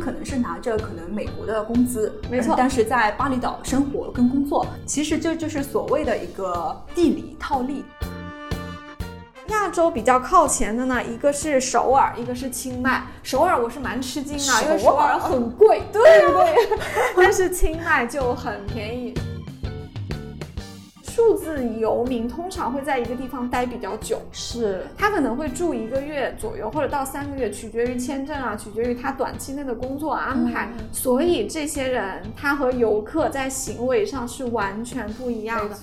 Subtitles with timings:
[0.00, 7.84] 们可能是拿着可能美国的工资，没错，但是在巴厘岛生活跟工作，其实这就是所谓的一个地理套利。
[9.48, 13.02] 亚洲比较靠前的呢，一个是首尔，一个是清迈。
[13.22, 16.78] 首尔我是蛮吃惊的，因为首尔很贵，对不对？
[17.16, 19.12] 但是清迈就很便宜。
[21.30, 30.68] 数字游民通常会在一个地方待比较久，是他可能会住一个月左右，或者到三个月，取决于签证啊，取决于他短期内的工作安排。
[30.90, 35.76] 所以这些人他和游客在行为上是完全不一样的。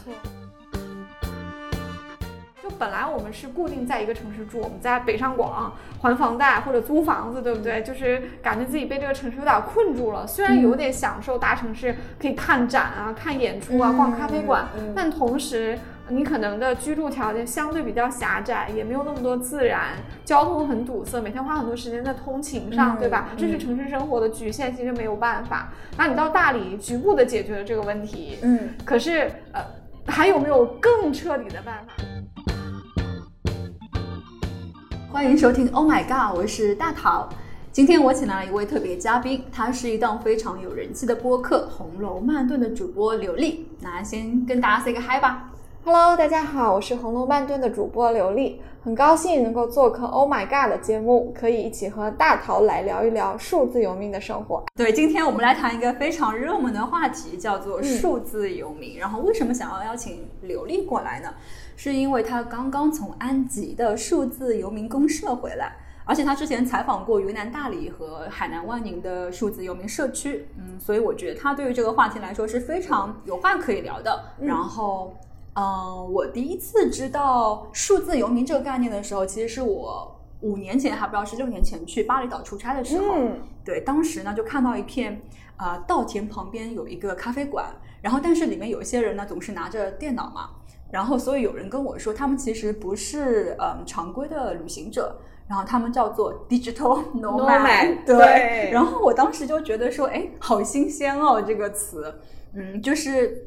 [2.77, 7.81] 本来我们是固定在一个城市住，我们在北上广还房贷或者租房子，对不对？
[7.83, 10.25] 就是感觉自己被这个城市有点困住了。
[10.27, 15.77] 虽然有点享受大城市，可以看展啊、看演出啊、逛咖啡馆，但同时
[16.09, 19.89] 你可能的居住条件相对比较狭窄，也没有那么多自然，
[20.23, 23.29] 交通很堵塞，每天花很多时间在通勤上，对吧？
[23.37, 25.69] 这是城市生活的局限，其实没有办法。
[25.97, 29.61] 那你到大理局部的解决了这个问题，嗯，可是呃，
[30.05, 31.93] 还有没有更彻底的办法？
[35.17, 37.27] 欢迎收听 Oh My God，我是大桃。
[37.71, 43.67] 今天我请来了一位特别嘉宾，他是一档非常有人气的播客《红楼慢炖》的主播刘丽。
[43.81, 45.49] 那先跟大家 say 个 hi 吧。
[45.89, 54.65] Hello，大家好，我是《红楼慢炖》的主播刘丽，很高兴能够做客 Oh My God 的节目，可以一起和大桃来聊一聊数字游民的生活。
[54.75, 58.97] 对，今天我们来谈一个非常热门的话题，叫做数字游民。
[58.97, 61.33] 然后为什么想要邀请刘丽过来呢？
[61.77, 74.21] 是因为她刚刚从安吉的数字游民公社回来，而且他之前采访过云南大理和海南万宁的数字游民社区，嗯，所以我觉得他对于这个话题来说是非常有话可以聊的。
[74.37, 75.15] 然后，
[75.59, 83.15] 嗯，我第一次知道数字游民这个概念的时候，其实是我五年前还不知道是六年前去巴厘岛出差的时候，
[83.65, 85.19] 对，当时呢就看到一片
[85.55, 87.65] 啊稻田旁边有一个咖啡馆，
[88.01, 90.51] 然后但是里面有一些人呢总是拿着电脑嘛。
[90.89, 98.05] 然后，所以有人跟我说，他们其实不是嗯常规的旅行者，然后他们叫做 digital nomad。
[98.05, 98.69] 对。
[98.71, 102.21] 然后我当时就觉得说，哎，好新鲜哦，这个词。
[102.53, 103.45] 嗯，就是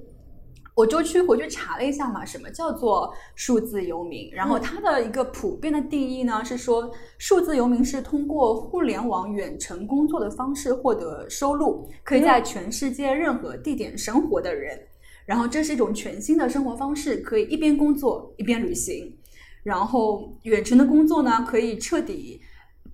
[0.74, 4.30] 我就去回去查了一下嘛，什么叫做数字游民？
[4.32, 14.80] 然后它的一个普遍的定义呢，是说数字游民是通过互联网远程工作的方式获得收入，可以在全世界任何地点生活的人。
[15.26, 19.16] 然后这是一种全新的生活方式，可以一边工作一边旅行。
[19.62, 22.40] 然后远程的工作呢，可以彻底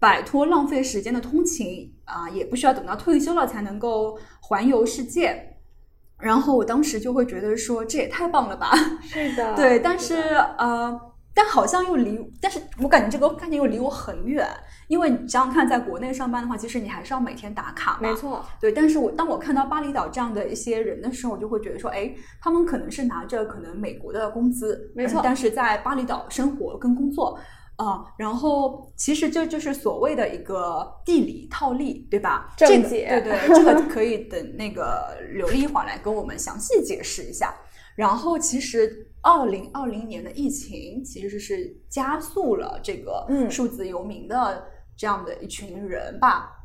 [0.00, 5.55] 摆脱浪费时间的通勤啊，也不需要等到退休了才能够环游世界。
[6.18, 8.72] 然后我当时就会觉得说，这也太棒了吧！
[9.02, 10.14] 是的，对，但是
[10.58, 11.00] 呃。
[11.38, 14.48] 但好像又离，但是我感觉这个概念又离我很远，
[14.88, 18.08] 因为你想想看，在国内上班的话，其实你还是要每天打卡嘛。
[18.08, 18.72] 没错，对。
[18.72, 22.10] 但是我当我看到巴厘岛这样的一些人的时候，我就会觉得说，哎，
[22.40, 27.38] 他们可能是拿着可能美国的工资，没错，但是在巴厘岛生活跟工作
[27.76, 32.52] 啊，然后其实这就是所谓的一个地理套利，对吧？
[32.56, 37.54] 正解，对对，这个可以等那个刘丽一会儿来跟我们详细解释一下。
[37.94, 39.04] 然后其实。
[39.22, 44.62] 二零二零年的疫情其实是加速了这个数字游民的
[44.96, 46.55] 这样的一群人吧，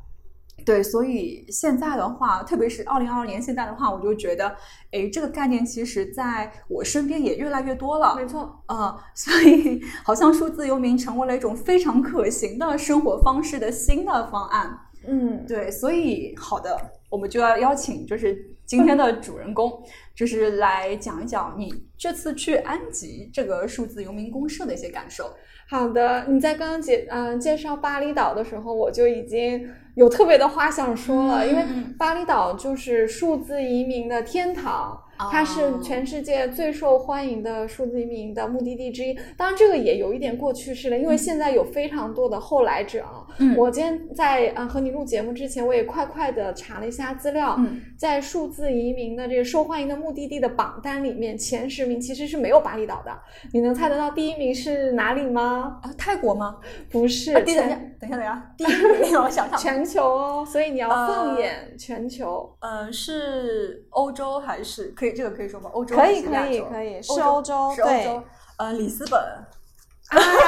[0.66, 4.48] 对，所以现在的话，特别是二零二二年现在的话，我就觉得，
[4.92, 14.78] 哎，这个概念其实在我身边也越来越多了，没错，嗯，所以好像数字游民成为了一种非常可行的生活方式的新的方案，
[15.08, 16.78] 嗯，对，所以好的，
[17.10, 19.72] 我们就要邀请就是今天的主人公。
[20.16, 25.34] 就是来讲一讲你这次去安吉这个数字游民公社的一些感受。
[25.70, 31.64] 好的，你在刚刚介嗯介绍巴厘岛的时候，我就已经有特别的话想说了，因为
[31.98, 35.02] 巴厘岛就是数字移民的天堂。
[35.30, 39.14] 它是全世界最受欢迎的数字移民的目的地之一。
[39.36, 43.04] 当然，这个也有一点过去式了，因为现在有非常多的后来者。
[43.38, 47.56] 嗯，我今天在嗯和你录节目之前，我也快快的查了一下资料。
[47.60, 53.12] 嗯，在数字移民的这个受欢迎的目的地的榜单里面，前十名其实是没有巴厘岛的。
[53.54, 55.80] 你能猜得到第一名是哪里吗？
[55.82, 56.58] 啊，泰国吗？
[56.90, 57.34] 不是。
[57.34, 57.68] 等一下，
[58.00, 59.58] 等一下，等一下，第一名我想想。
[59.58, 62.50] 全球哦，所以你要放眼全球。
[62.60, 65.11] 嗯，是欧洲还是可以？
[65.14, 65.70] 这个可以说吗？
[65.74, 68.24] 欧洲可以可以可以，是欧洲，是欧洲。
[68.58, 69.48] 呃，里斯本啊，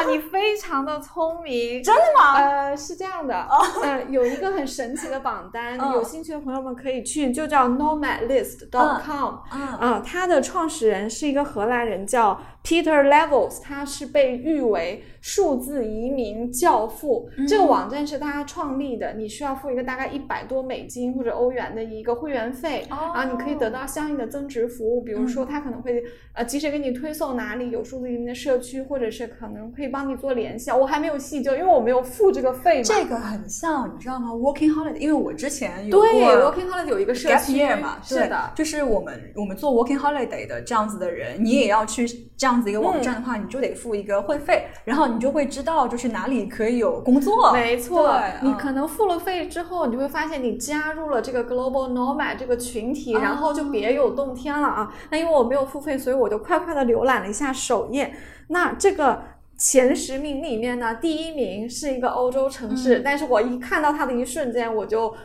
[0.09, 2.37] 你非常的聪明， 真的吗？
[2.37, 3.47] 呃，是这样的，
[3.81, 9.35] 呃，有一个很神奇的榜单，有兴趣的朋友们可以去，就叫 nomadlist.com。
[9.53, 17.29] 嗯啊，它的创始人是一个荷兰人，叫 Peter Levels，他是被誉为数字移民教父。
[17.47, 22.97] 这个网站是他创立的，你需要付一个大概一百多美金或者欧元的一个会员费，然
[23.27, 26.01] 后你可以得到相应的增值服务，比如说他可能会
[26.33, 30.71] 呃及时给你推送哪里有数字移民的社区，或者是可能可以帮你做联系。
[30.71, 32.83] 我还没有细究，因为我没有付这个费嘛。
[32.83, 47.53] 这个很像，你知道吗？Working Holiday，因为我之前有对 Working Holiday 有一个社区嘛，是的，就是我们我们做 Working Holiday 的这样子的人，你也要去这样子一个网站的话，你就得付一个会费，然后你就会知道就是哪里可以有工作。
[47.53, 54.91] 没错，你可能付了费之后，你就会发现你加入了这个 Global Nomad 这个群体，然后就别有洞天了啊！
[55.11, 58.15] 那因为我没有付费，所以我就快快的浏览了一下首页。
[58.47, 59.23] 那这个
[59.63, 65.15] 前十名里面呢，第一名是一个欧洲城市，但是我一看到它的一瞬间，我就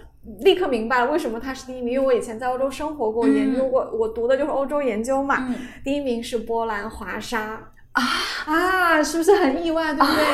[0.42, 5.52] 立刻明白了为什么它是第一名，因为我以前在欧洲生活过，研究过，我读的就是欧洲研究嘛。
[5.82, 8.02] 第一名是波兰华沙啊
[8.46, 10.24] 啊，是不是很意外，对不对？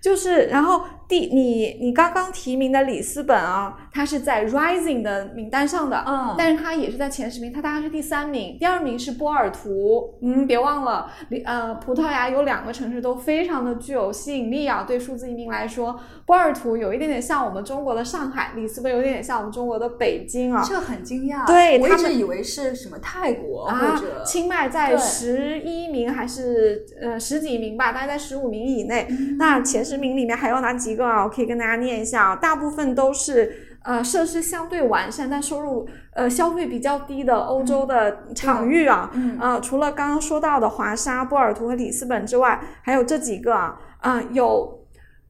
[0.00, 0.84] 就是，然后。
[1.08, 11.10] 第你你刚刚提名的里斯本啊，它是在 Rising 的名单上的，嗯，但是它也是在前十名，它大概是第三名，第二名是波尔图，嗯，别忘了，
[11.46, 29.08] 呃，葡萄牙有两个城市都非常的具有吸引力啊，对数字移民来说，波尔图有一点点像我们中国的上海，里斯本有点点像我们中国的北京啊，这很惊讶，对，我一直以为是什么泰国或者清迈在十一名还是呃十几名吧，大概在十五名以内，
[29.38, 30.97] 那前十名里面还有哪几？
[30.98, 39.10] 个啊，我可以跟大家念一下啊，大部分都是呃设施相对完善，但收入呃消费比较低的欧洲的场域啊，
[39.40, 44.80] 啊，除了刚刚说到的华沙、波尔图和里斯本之外，还有这几个啊，啊，有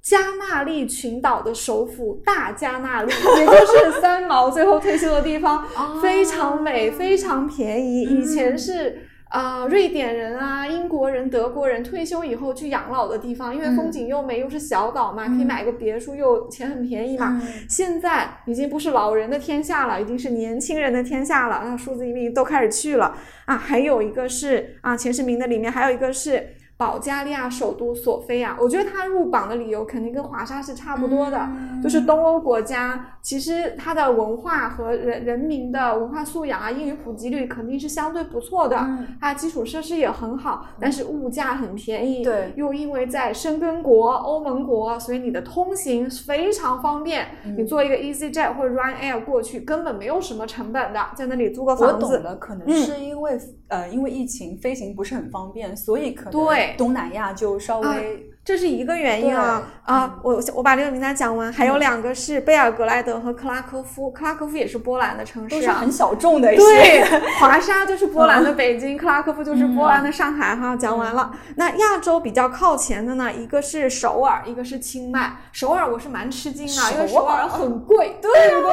[0.02, 5.64] 加纳利群岛的首府大加纳利，也就是 三毛最后退休的地方，
[6.02, 9.04] 非常美，非常便宜，以前是。
[9.28, 17.40] 啊，瑞典人啊，英国人、德国人退休以后去养老的地方，因为风景又美，又是小岛嘛，可以买个别墅，又钱很便宜嘛。
[17.68, 21.62] 现在已经不是老人的天下了，已经是年轻人的天下了。
[21.64, 23.14] 那数字移民都开始去了
[23.44, 26.54] 啊，还有一个是啊，前十名的里面还有一个是。
[26.78, 31.48] 保加利亚首都索菲亚，我觉得它入榜的理由肯定跟华沙是差不多的，
[31.82, 38.88] 就是东欧国家，其实它的文化和人人民的文化素养啊，英语普及率肯定是相对不错的，
[39.20, 47.26] 它基础设施也很好，但是物价很便宜，对，又因为在申根国、欧盟国，所以你的通行非常方便，
[47.56, 52.06] 你坐一个 EasyJet 或者 Ryanair 过去根本没有什么成本的，在那里租个房子。
[52.06, 53.36] 我懂了，可能是因为
[53.68, 56.74] 呃，因为疫情飞行不是很方便，所以可能对。
[56.76, 58.30] 东南亚就稍微。
[58.48, 60.18] 这是一个原因啊啊！
[60.22, 66.48] 我我把这个名单讲完，还有两个是贝尔格莱德和克拉科夫，克拉科夫也是波兰的城市啊，很小众的。
[66.56, 67.04] 对，
[67.38, 70.56] 华沙就是波兰的北京，克拉科夫就是波兰的上海。
[70.56, 71.30] 哈，讲完了。
[71.56, 75.36] 那亚洲比较靠前的呢，一个是首尔，一个是清迈。
[75.52, 78.72] 首尔我是蛮吃惊的，因为首尔很贵，对不对？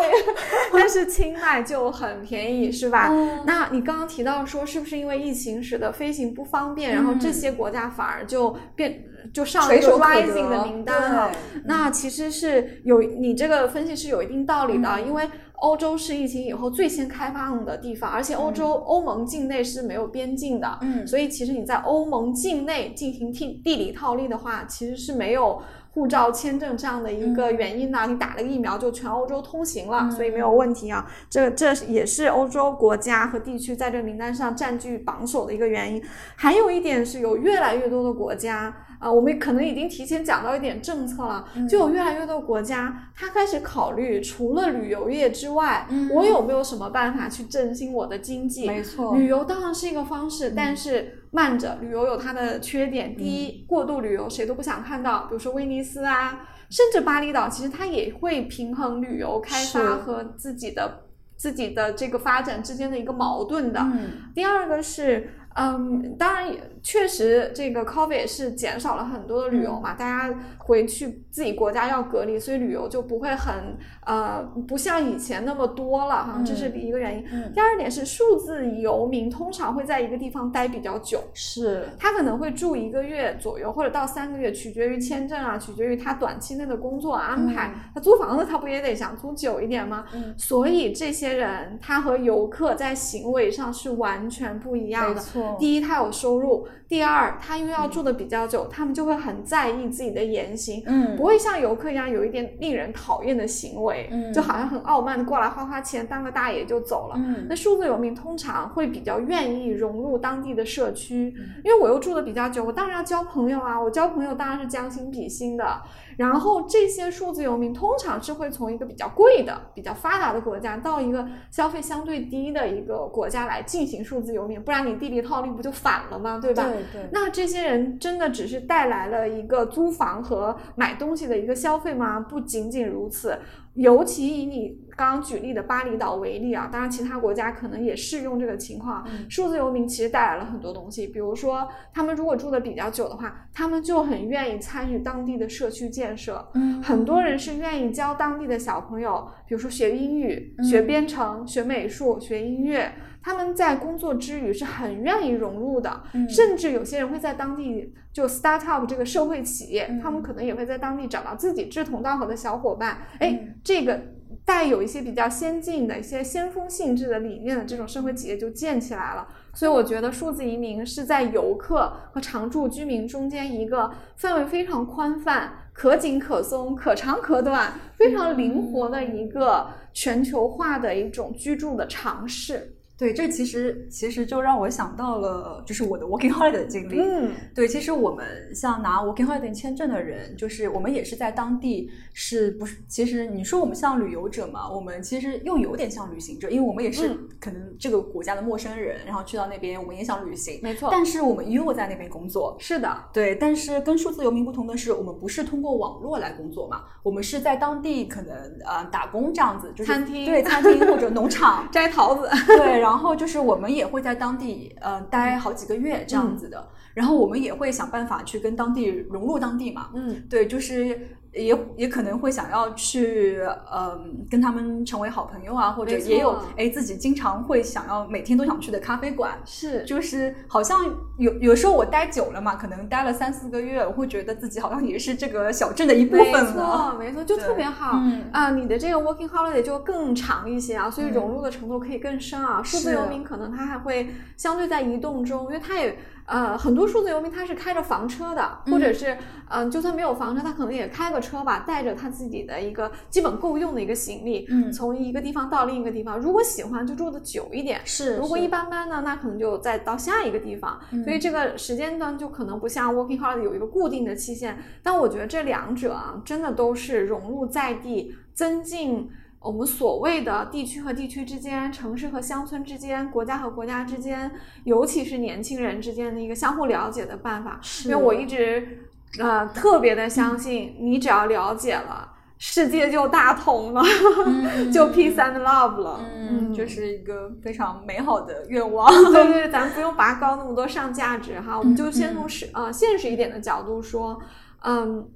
[0.71, 3.11] 但是清迈就很便宜，是吧？
[3.45, 9.03] 那你刚刚提到说，是不是因为疫情使得飞行不方便，然后这些国家反而就变？
[9.33, 11.31] 就上了一个 rising 的名单了，
[11.65, 25.61] 那其实是有你这个分析是有一定道理的，因为欧洲是疫情以后最先开放的地方，而且欧洲欧盟境内是没有边境的，嗯，所以其实你在欧盟境内进行地地理套利的话，其实是没有
[25.95, 31.09] 护照、签证这样的一个原因呢，你打了疫苗就全欧洲通行了，所以没有问题啊。
[31.29, 36.03] 这这也是欧洲国家和地区在这个名单上占据榜首的一个原因。
[36.35, 38.75] 还有一点是有越来越多的国家。
[38.97, 48.65] 啊，我们可能已经提前讲到一点政策了，就有越来越多国家，他开始考虑除了旅游业之外，我有没有什么办法去振兴我的经济？
[48.65, 53.15] 没错，旅游当然是一个方式，但是慢着，旅游有它的缺点。
[53.15, 61.03] 第一，过度旅游谁都不想看到，比如说威尼斯啊，甚至巴厘岛，其实它也会平衡旅游开发和自己的
[61.35, 63.85] 自己的这个发展之间的一个矛盾的。
[64.33, 65.29] 第二个是。
[65.57, 73.75] 嗯，当然也确实，这个 COVID 是减少了很多的旅游嘛，大家回去自己国家要隔离，所以旅游就不会很
[74.05, 77.25] 呃，不像以前那么多了哈，这是第一个原因。
[77.55, 87.73] 第二点是数字游民通常会在一个地方待比较久，是他可能会住一个月左右，或者到三个月，取决于签证啊，取决于他短期内的工作安排。
[87.95, 90.05] 他租房子他不也得想租久一点吗？
[90.37, 95.21] 所以这些人他和游客在行为上是完全不一样的。
[95.57, 107.15] 第一，他有收入；第二，他因为要住的比较久，他们就会很在意自己的言行，嗯不会像游客一样有一点令人讨厌的行为，嗯就好像很傲慢的过来花花钱当个大爷就走了。
[107.17, 115.81] 嗯那数字游民通常会比较愿意融入当地的社区，嗯因为我又住的比较久，我当然要交朋友啊，我交朋友当然是将心比心的。
[116.17, 126.39] 然后这些数字游民通常是会从一个比较贵的、比较发达的国家到一个消费相对低的一个国家来进行数字游民，不然你地理套利不就反了吗？
[126.41, 126.63] 对吧？
[126.63, 132.19] 对对，那这些人真的只是带来了一个租房和买东西的一个消费吗？
[132.19, 133.37] 不仅仅如此，
[133.75, 139.05] 尤其以你刚刚举例的巴厘岛为例啊，当然其他国家可能也适用这个情况。
[139.07, 146.47] 嗯数字游民其实带来了很多东西，比如说他们如果住的比较久的话，他们就很愿意参与当地的社区建设。
[146.53, 152.91] 嗯很多人是愿意教当地的小朋友，比如说学英语、嗯学编程、学美术、学音乐。
[153.25, 162.99] 他们在工作之余是很愿意融入的，嗯甚至有些人会在当地就 start up 这个社会企业，嗯他们可能也会在当地找到自己志同道合的小伙伴。
[163.17, 163.99] 哎、嗯这个
[164.45, 169.27] 带有一些比较先进的一些先锋性质的理念的这种社会企业就建起来了。
[169.55, 182.74] 所以我觉得数字移民是在游客和常住居民中间一个范围非常宽泛、可紧可松、可长可短、非常灵活的一个全球化的一种居住的尝试。
[182.97, 186.99] 对，这其实其实就让我想到了，就是我的 working holiday 的经历。
[186.99, 188.25] 嗯对，其实我们
[188.55, 192.77] 像拿 working holiday 签证的人，就是我们也是在当地，是不是？
[192.87, 202.55] 其实你说我们像旅游者嘛，我们其实又有点像旅行者，因为我们也是嗯可能这个国家的陌生人，然后去到那边，我们也想旅行，没错，但是我们又在那边工作。
[202.59, 212.29] 是的，对，但是跟数字游民不同的是，我们不是通过网络来工作嘛，我们是在当地可能呃打工这样子，就是餐厅对餐厅或者农场，摘桃子。
[212.47, 219.89] 对，然后就是我们也会在当地呃待好几个月这样子的，然后我们也会想办法去跟当地融入当地嘛。
[219.95, 220.23] 嗯。
[220.29, 223.41] 对，就是也也可能会想要去
[223.73, 229.37] 嗯、跟他们成为好朋友啊，或者也有错哎自己经常会想要每天都想去的咖啡馆。
[229.45, 230.85] 是，就是好像
[231.17, 236.53] 有有时候我待久了嘛，可能待了三四个月，我会觉得自己好像也是这个小镇的一部分了。
[236.53, 237.99] 错，没错，就特别好。
[238.01, 242.63] 嗯啊，你的这个 working holiday 就更长一些啊，所以融入的程度可以更深啊。
[242.63, 249.13] 数字游民可能他还会相对在移动中，因为他也呃很多数字游民他是开着房车的，或者是
[249.49, 256.17] 嗯、呃就算没有房车，他可能也开个车吧，带着他自己的一个基本够用的一个行李，嗯从一个地方到另一个地方。
[256.19, 264.57] 如果喜欢就住的久一点，是，如果一般般呢，那可能就再到下一个地方，嗯所以这个时间段就可能不像 working holiday 有一个固定的期限。
[264.81, 269.09] 但我觉得这两者啊，真的都是融入在地，增进
[269.45, 274.31] 我们所谓的地区和地区之间、城市和乡村之间、国家和国家之间，
[274.63, 277.61] 尤其是年轻人之间的一个相互了解的办法。
[277.85, 282.13] 因为我一直呃特别的相信，你只要了解了。
[282.37, 283.81] 世界就大同了，
[284.25, 286.01] 嗯就 peace and love 了。
[286.03, 288.91] 嗯，这是一个非常美好的愿望。
[289.13, 294.19] 对对对，咱不用拔高那么多上价值哈，我们就先嗯从实呃现实一点的角度说，
[294.63, 295.07] 嗯。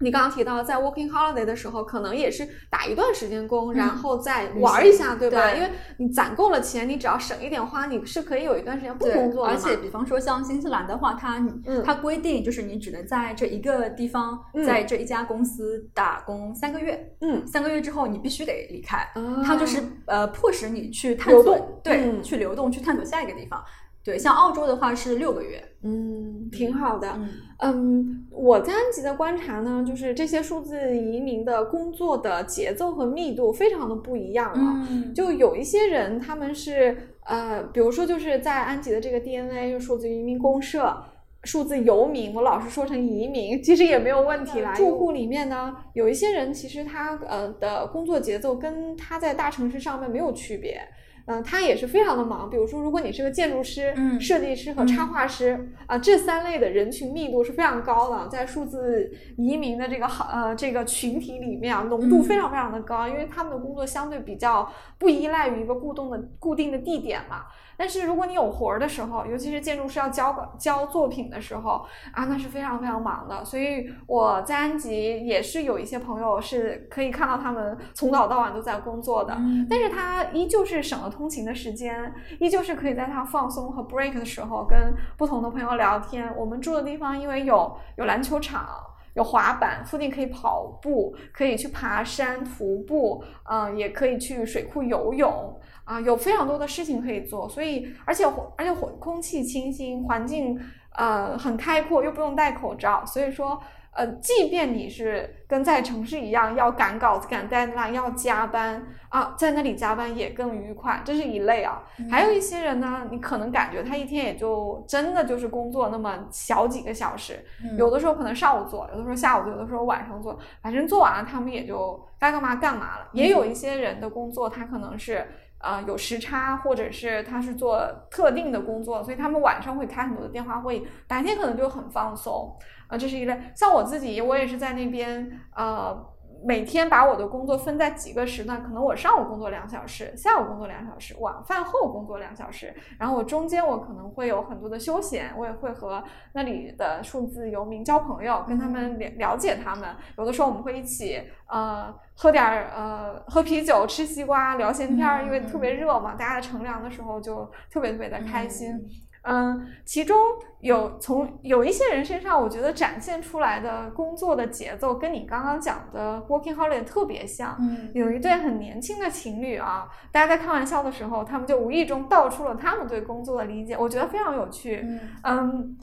[0.00, 5.50] 你刚刚提到在 working holiday 的时候，可能也是打一段时间工，然后再玩一下，对吧？
[5.50, 9.52] 对因为你攒够了钱，你只要省一点花，你是可以有一段时间不工作的。
[9.52, 23.62] 而且比方说像新西兰的话，它、嗯它规定就是你只能在这一个地方，嗯在这一家公司打工三个月，嗯，三个月之后你必须得离开，啊它就是呃迫使你去探索，对，嗯去流动去探索下一个地方。
[24.04, 27.08] 对，像澳洲的话是六个月，嗯，挺好的。
[27.16, 27.28] 嗯
[27.58, 34.86] 嗯，我在安吉的观察呢，就是这些数字移民的工作的节奏和密度非常的不一样啊。
[34.90, 40.96] 嗯就有一些人，他们是呃，比如说就是在安吉的这个 DNA 就数字移民公社。
[41.44, 44.74] 数字游民，我老是说成移民，其实也没有问题啦。
[44.74, 50.78] 住户里面呢，有一些人其实他呃的工作节奏跟他在大城市上面没有区别，
[51.26, 52.48] 嗯、他也是非常的忙。
[52.50, 67.44] 比如说，如果你是个建筑师、嗯设计师和插画师啊、这三类的人群密度是非常高的，在数字移民的这个好呃这个群体里面啊，浓度嗯非常非常的高，因为他们的工作相对比较不依赖于一个固定的固定的地点嘛。
[67.80, 71.82] 但是如果你有活儿的时候，尤其是建筑师要交交作品的时候
[72.12, 73.42] 啊，那是非常非常忙的。
[73.42, 86.30] 所以我在安吉也是有一些朋友是可以看到他们从早到晚都在工作的，嗯但是他依旧是省了通勤的时间，依旧是可以在他放松和 break 的时候跟不同的朋友聊天。
[86.36, 88.68] 我们住的地方因为有有篮球场。
[89.14, 95.60] 有滑板，附近可以跑步，可以去爬山、徒步，嗯、也可以去水库游泳。
[95.84, 98.24] 啊，有非常多的事情可以做，所以而且
[98.56, 100.58] 而且空空气清新，环境
[100.94, 103.60] 呃很开阔，又不用戴口罩，所以说
[103.92, 111.82] 呃，即便你是跟在城市一样要赶稿子、赶 deadline、要加班啊，在那里加班也更愉快，这是一类啊。
[112.08, 117.44] 还有一些人呢，你可能感觉他一天也就真的就是工作那么小几个小时，
[117.76, 123.08] 有的时候可能上午做，有的时候下午做，有的时候晚上做，反正做完了他们也就该干嘛干嘛了。
[123.12, 125.26] 也有一些人的工作，他可能是。
[125.60, 132.56] 啊，有时差，或者是他是做特定的工作，所以他们晚上会开很多的电话会议，白天可能就很放松。
[132.88, 133.40] 啊、这是一类。
[133.54, 135.96] 像我自己，我也是在那边，啊，
[136.44, 149.94] 每天把我的工作分在几个时段，可能我上午工作两小时，下午工作两小时，晚饭后工作两小时，然后我中间我可能会有很多的休闲，我也会和那里的数字游民交朋友，跟他们了了解他们。
[150.16, 151.94] 有的时候我们会一起，呃。
[152.22, 158.78] 喝点儿呃，喝啤酒，吃西瓜，聊闲天儿，因为特别热嘛，大家乘凉的时候就特别特别的开心。
[159.22, 160.16] 嗯，其中
[160.60, 167.56] 有从有一些人身上，我觉得展现出来的工作的节奏跟你刚刚讲的 working holiday 特别像。
[167.60, 174.80] 嗯，有一对很年轻的情侣啊，大家在开玩笑的时候，他们就无意中道出了他们对工作的理解，我觉得非常有趣。
[174.84, 175.78] 嗯嗯，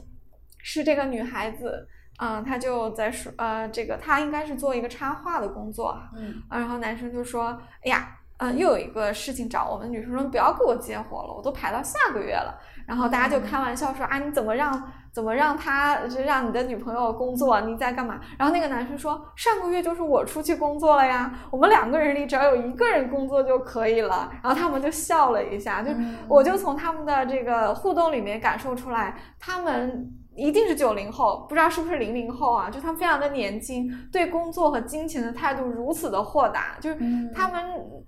[0.58, 1.88] 是这个女孩子。
[2.18, 17.60] 啊、她就在说，呃，这个她应该是做一个插画的工作，嗯啊，然后男生就说：“哎呀，嗯、又有一个事情找我们。”女生说：“不要给我接活了，我都排到下个月了。”然后大家就开玩笑说：“啊，你怎么让怎么让他就让你的女朋友工作？
[17.60, 30.10] 你在干嘛？”然后那个男生说：“上个月就是我出去工作了呀，我们两个人里只要有一个人工作就可以了。”然后他们就笑了一下，就嗯我就从他们的这个互动里面感受出来，他们。
[30.38, 32.70] 一定是九零后，不知道是不是零零后啊？
[32.70, 37.60] 就他们非常的年轻，对工作和金钱的态度如此的豁达，就是嗯他们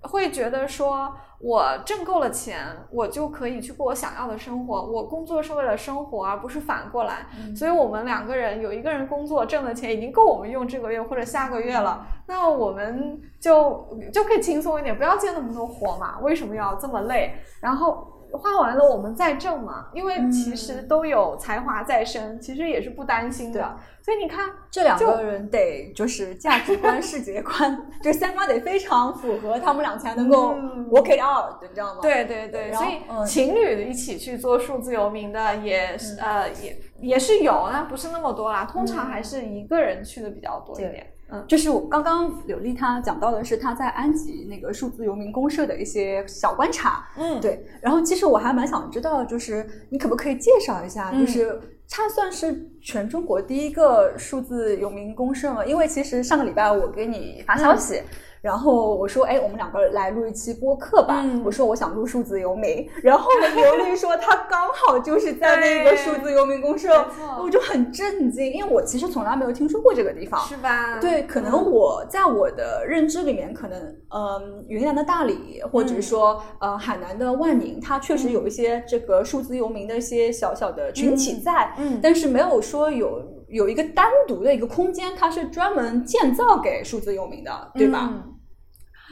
[0.03, 4.81] 会觉得说，我挣够了钱，我就可以去过我想要的生活。
[4.81, 7.27] 我工作是为了生活，而不是反过来。
[7.37, 16.19] 嗯所以，我们两个人有一个人工作挣的钱已经够我们用这个月或者下个月了，那我们就就可以轻松一点，不要接那么多活嘛。
[16.21, 17.33] 为什么要这么累？
[17.59, 18.07] 然后。
[18.33, 23.77] 花完了我们再挣嘛，因为其实都有才华在身，其实也是不担心的。
[24.03, 31.99] 所以你看，这两个人得就是价值观、世界观， 这三观得非常符合，他们俩才能够嗯 work it out，你知道吗？
[32.01, 38.65] 对对对，所以嗯情侣一起去做数字游民的也是、呃也也是有，但不是那么多啦。
[38.65, 41.13] 通常还是一个人去的比较多一点。
[41.31, 47.65] 嗯，就是我刚刚柳丽她讲到的是她在安吉那个数字游民公社的一些小观察，嗯，对。
[47.81, 51.25] 然后其实我还蛮想知道，就是你可不可以介绍一下，嗯。
[51.25, 55.65] 就是它算是全中国第一个数字游民公社吗？
[55.65, 58.01] 因为其实上个礼拜我给你发消息。
[58.41, 61.21] 然后我说，哎，我们两个来录一期播客吧。
[61.23, 67.05] 嗯我说我想录数字游民，然后呢，刘丽说她刚好就是在那个数字游民公社
[67.39, 70.41] 我就很震惊，因为我其实从来没有听说过这个地方。
[70.47, 70.97] 是吧？
[70.99, 88.09] 对，可能我在我的认知里面，可能嗯，云南的大理，或者是说呃海南的万宁，它确实有一些这个数字游民的一些小小的群体在，嗯但是没有说有有一个单独的一个空间，它是专门建造给数字游民的，对吧？
[88.11, 88.35] 嗯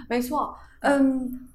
[0.09, 1.45] 没错，嗯。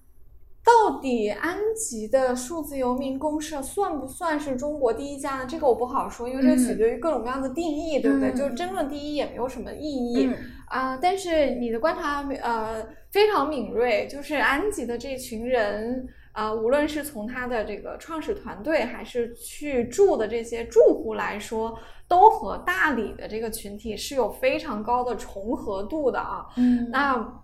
[0.67, 5.47] 到底安吉的数字游民公社算不算是中国第一家呢？
[5.47, 8.31] 这个我不好说，因为这取决于各种各样的定义，对不对？
[8.31, 10.25] 嗯就是争论第一也没有什么意义。
[10.25, 10.35] 嗯
[10.69, 26.45] 啊、但是你的观察呃非常敏锐，就是安吉的这群人，啊、无论是从他的这个创始团队，还是去住的这些住户来说，都和大理的这个群体是有非常高的重合度的啊。
[26.57, 26.91] 嗯。
[26.91, 27.43] 那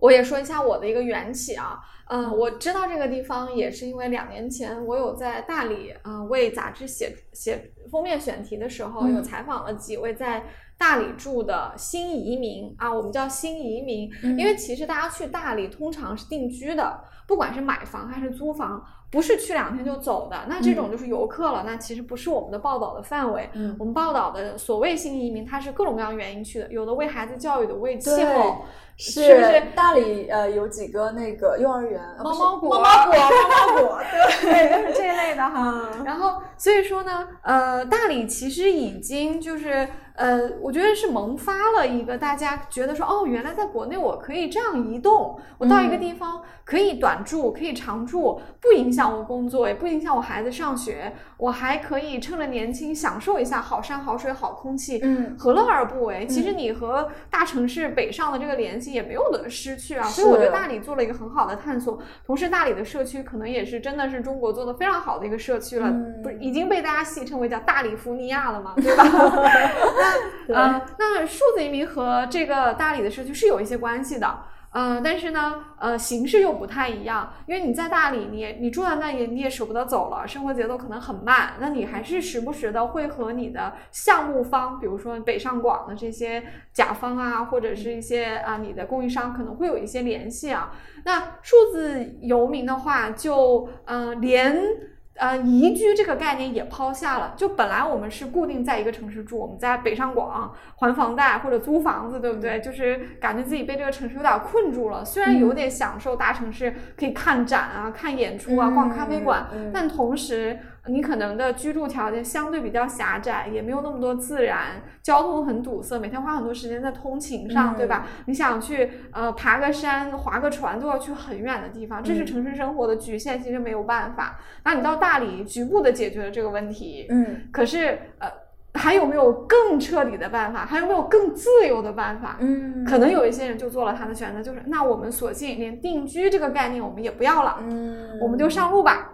[0.00, 9.14] 我也说一下我的一个缘起啊，嗯、我知道这个地方也是因为两年前我有在大理，嗯、为杂志写写封面选题的时候，嗯。
[9.14, 10.44] 有采访了几位在
[10.76, 14.36] 大理住的新移民啊，我们叫新移民，嗯。
[14.36, 17.00] 因为其实大家去大理通常是定居的，
[17.32, 23.48] 不管是买房还是租房，不是去两天就走的，那这种就是游客了，那其实不是我们的报道的范围。
[23.54, 29.62] 嗯我们报道的所谓新移民，他是各种各样原因去的，有的为孩子教育的，为气候，是是不是？
[29.74, 34.52] 大理呃有几个那个幼儿园，猫猫果 猫猫果，猫猫果，对。
[34.52, 35.88] 对， 就是这一类的哈。
[35.98, 56.26] 嗯然后，所以说呢，呃，大理其实已经就是呃，我觉得是萌发了一个大家觉得说，哦，原来在国内我可以这样移动，我到一个地方可以短住，可以长住，不影响我工作，也不影响我孩子上学，我还可以趁着年轻享受一下好山好水好空气，嗯，何乐而不为？
[56.26, 65.88] 其实你和大城市北上的这个联系也没有的失去啊，所以我觉得大理做了一个很好的探索，同时大理的社区可能也是真的是中国做的非常好的一个社区了，
[66.22, 69.04] 不是已经被大家戏称为叫大理福尼亚了嘛，对吧？
[70.48, 74.38] 那呃，那数字移民和这个大理的社区是有一些关系的，
[74.72, 90.72] 呃，但是呢，呃，形式又不太一样，因为你在大理，你你住在那里，你也舍不得走了，生活节奏可能很慢，那你还是时不时的会和你的项目方，比如说北上广的这些甲方啊，或者是一些啊你的供应商，可能会有一些联系啊。
[91.04, 94.91] 那数字游民的话，就呃连。
[95.14, 97.34] 呃，宜居这个概念也抛下了。
[97.36, 102.60] 就本来我们是固定在一个城市住，我们在北上广还房贷或者租房子，对不对？
[102.60, 105.04] 就是感觉自己被这个城市有点困住了。
[105.04, 110.58] 虽然有点享受大城市可以看展啊、看演出啊、逛咖啡馆，但同时。
[110.88, 118.04] 你可能的居住条件相对比较狭窄，也没有那么多自然，交通很堵塞，每天花很多时间在通勤上，对吧？
[118.26, 124.40] 你想去呃爬个山、划个船，都要去很远的地方，这是城市生活的局限，性，就没有办法。
[124.64, 128.28] 那你到大理，局部的解决了这个问题，嗯，可是呃，
[128.74, 130.66] 还有没有更彻底的办法？
[130.66, 132.38] 还有没有更自由的办法？
[132.40, 139.10] 嗯，可能有一些人就做了他的选择，就是那我们索性连定居这个概念我们也不要了，嗯，我们就上路吧。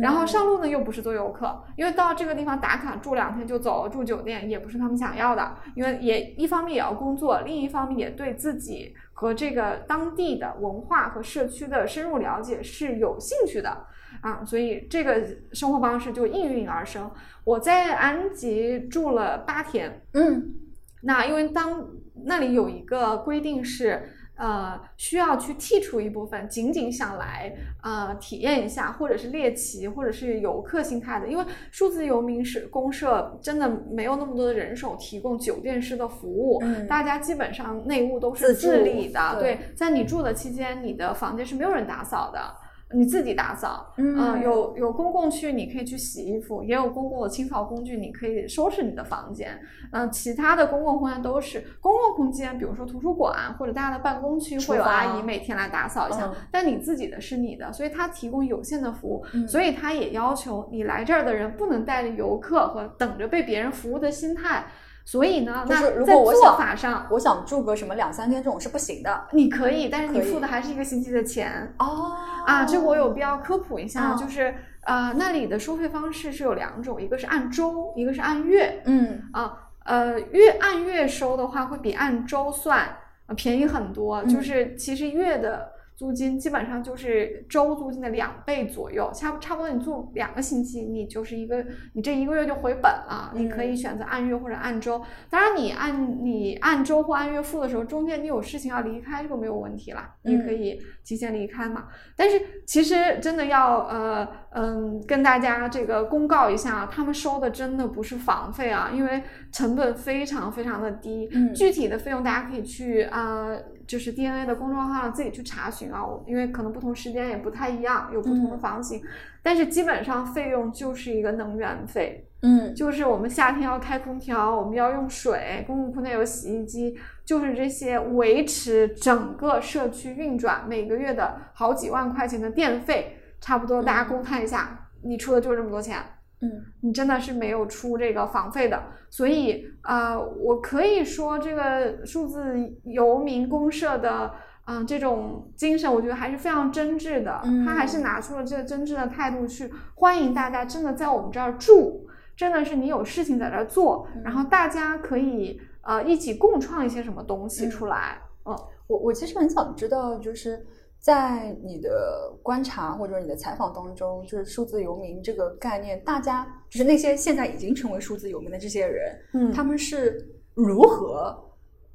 [0.00, 13.86] 然后上路呢，又不是做游客，因为到这个地方打卡住两天就走，住酒店也不是他们想要的，因为也一方面也要工作，另一方面也对自己和这个当地的文化和社区的深入了解是有兴趣的
[14.20, 15.20] 啊，所以这个
[15.52, 17.10] 生活方式就应运而生。
[17.42, 20.54] 我在安吉住了八天，嗯，
[21.02, 21.88] 那因为当
[22.24, 24.18] 那里有一个规定是。
[24.36, 31.28] 呃，需要去剔除一部分，仅仅想来呃体验一下，或者是猎奇，或者是游客心态的。
[31.28, 39.36] 因为数字游民是公社，真的没有那么多的人手提供酒店式的服务，大家基本上内务都是自理的。
[39.38, 42.61] 对，在你住的期间，你的房间是没有人打扫的。
[42.94, 49.58] 你自己打扫，嗯，有有公共区你可以去洗衣服，也有公共的清扫工具，你可以收拾你的房间。
[49.90, 56.30] 嗯，其他的公共空间都是公共空间，比如说图书馆或者大家的办公区，会有阿姨每天来打扫一下。
[56.50, 64.64] 但你自己的是你的，所以它提供有限的服务，所以他也要求你来这儿的人不能带着游客和等着被别人服务的心态。
[65.04, 69.26] 所以呢，就是如果我想我想住个什么两三天这种是不行的。
[69.32, 72.12] 你可以，但是你付的还是一个星期的钱哦。
[72.46, 78.82] 啊，这我有必要科普一下，就是呃，那里的收费方式是有两种，一个是按周，一个是按月。
[78.84, 82.96] 嗯啊呃，月按月收的话会比按周算
[83.36, 85.72] 便宜很多，就是其实月的。
[85.94, 93.32] 租金基本上就是周租金的两倍左右，差差不多你住两个星期，你就是一个，你这一个月就回本了。
[93.34, 95.00] 你可以选择按月或者按周，
[95.30, 101.86] 当然你按你按周或按月付的时候，中间你有事情要离开，这个没有问题啦，你可以提前离开嘛。
[102.16, 113.56] 但是其实真的要呃嗯跟大家这个公告一下，他们收的真的不是房费啊，因为成本非常非常的低，具体的费用大家可以去啊。
[113.86, 119.02] 就是 DNA 的公众号上自己去查询啊，因为可能不同时间也不太一样，有不同的房型，
[119.42, 135.96] 但是基本上费用就是一个能源费，嗯，就是我们夏天要开空调，我们要用水，公共空间有洗衣机，就是这些维持整个社区运转，每个月的好几万块钱的电费，差不多大家公摊一下，你出的就是这么多钱。
[136.44, 136.50] 嗯，
[136.80, 142.42] 你真的是没有出这个房费的，所以啊，我可以说这个数字
[142.82, 147.40] 游民公社的啊这种精神，我觉得还是非常真挚的。
[147.64, 158.18] 他还是拿出了这个真挚的态度去欢迎大家，真的在我们这儿住，真的是你有事情在这儿做，然后大家可以呃一起共创一些什么东西出来。
[158.44, 160.66] 嗯，我我其实很想知道，就是。
[161.02, 171.36] 在你的观察或者你的采访当中，就是数字游民这个概念，大家就是那些现在已经成为数字游民的这些人，嗯，他们是如何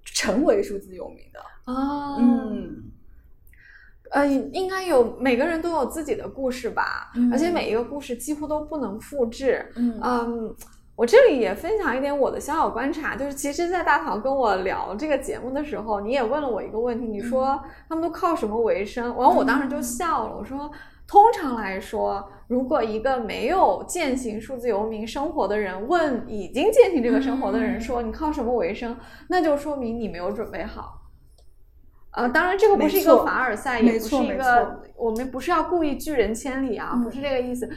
[0.04, 1.40] 成为数字游民的
[1.72, 2.18] 啊？
[2.20, 2.84] 嗯，
[4.12, 9.66] 呃，应该有每个人都有自己的故事吧，而且每一个故事几乎都不能复制。
[9.78, 10.56] 嗯嗯，
[10.98, 19.06] 我这里也分享一点我的小小观察，就是其实，在大桃跟我聊这个节目的时候，你也问了我一个问题，你说他们都靠什么为生？
[19.16, 20.72] 然后我当时就笑了，我说，
[21.08, 28.98] 通常来说，如果一个没有践行数字游民生活的人问已经践行这个生活的人说你靠什么为生，
[29.30, 30.96] 那就说明你没有准备好。
[32.14, 37.70] 呃，当然这个不是一个凡尔赛，也不是一个我们不是要故意拒人千里啊，不是这个意思。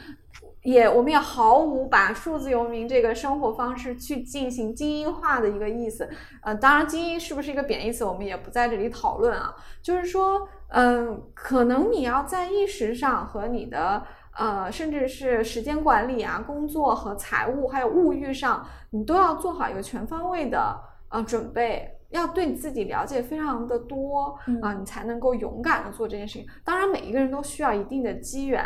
[0.63, 6.07] 也，我们也毫无把数字游民这个生活方式去进行精英化的一个意思。
[6.43, 9.55] 呃，当然，精英是不是一个贬义词，我们也不在这里讨论啊。
[9.81, 14.03] 就是说，嗯，可能你要在意识上和你的
[14.37, 26.47] 呃，甚至是时间管理啊、工作和财务还有物欲上，你都要做好一个全方位的呃准备，要对你自己了解非常的多啊，你才能够勇敢的做这件事情。
[26.63, 28.63] 当然，每一个人都需要一定的机缘。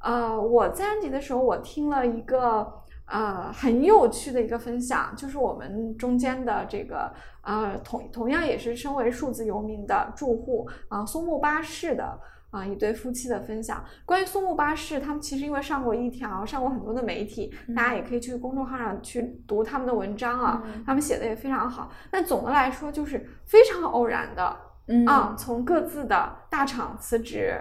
[0.00, 2.72] 呃，我在安吉的时候，我听了一个
[3.06, 12.18] 呃很有趣的一个分享，就是我们中间的这个呃同同样也是身为数字游民的住户啊，松木巴士的
[12.50, 13.84] 啊一对夫妻的分享。
[14.04, 21.90] 关于松木巴士，他们其实因为上过一条，上过很多的媒体，大家也可以去公众号上去读他们的文章啊，他们写的也非常好。
[22.10, 24.56] 但总的来说，就是非常偶然的
[25.06, 27.60] 啊，从各自的大厂辞职。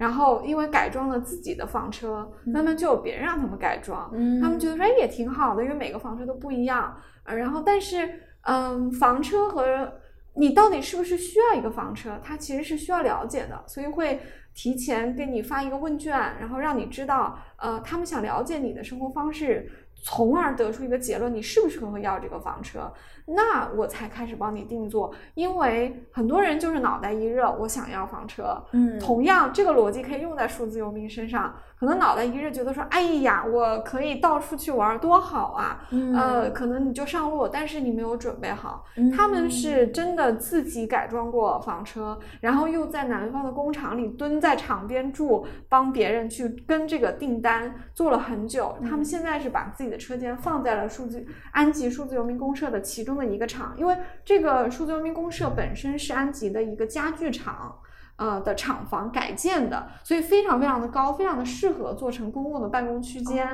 [0.00, 4.10] 然后，因为改装了自己的房车，慢慢就有别人让他们改装。
[4.40, 6.96] 他们觉得说，哎，也挺好的，因为每个房车都不一样。
[7.24, 8.08] 呃，然后，但是，
[8.44, 9.92] 嗯，房车和
[10.36, 14.20] 你到底是不是需要一个房车，它其实是需要了解的，所以会
[14.54, 19.70] 提前给你发一个问卷，然后让你知道，呃，他们想了解你的生活方式。
[20.02, 22.92] 从而得出一个结论，你适不适合要这个房车，
[23.26, 25.12] 那我才开始帮你定做。
[25.34, 28.62] 因为很多人就是脑袋一热，我想要房车。
[28.72, 31.54] 嗯，同样这个逻辑可以用在数字游民身上。
[31.80, 35.80] 可能脑袋一热，觉得说，哎呀，我可以到处去玩，多好啊！
[36.14, 38.84] 呃，可能你就上路，但是你没有准备好。
[39.16, 48.76] 他们是真的自己改装过房车，然后又在南方的工厂里蹲在厂边住，帮别人去跟这个订单做了很久。
[48.82, 57.74] 他们现在是把自己的车间放在了数字安吉数字游民公社的其中的一个厂，因为这个数字游民公社本身是安吉的一个家具厂。
[58.20, 63.48] 呃的厂房改建的，所以非常非常的高，非常的适合做成公共的办公区间。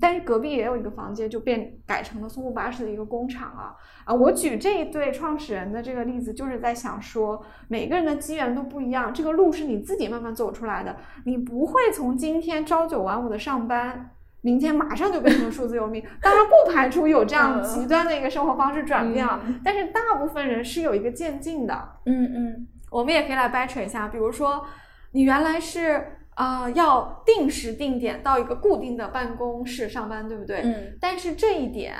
[0.00, 4.12] 但是隔壁也有一个房间，就变改成了松木巴士的一个工厂啊啊！
[4.12, 10.96] 我举这一对创始人的这个例子，就是在想说，每个人的机缘都不一样，这个路是你自己慢慢走出来的。
[11.24, 16.02] 你不会从今天朝九晚五的上班，明天马上就变成数字游民。
[16.20, 21.88] 当然不排除有这样极端的一个生活方式转变啊，但是大部分人是有一个渐进的。
[22.06, 22.66] 嗯嗯。
[22.90, 24.64] 我们也可以来掰扯一下，比如说，
[25.12, 30.60] 你原来是啊要定时定点到一个固定的办公室上班，对不对？
[30.62, 30.96] 嗯。
[31.00, 31.96] 但是这一点，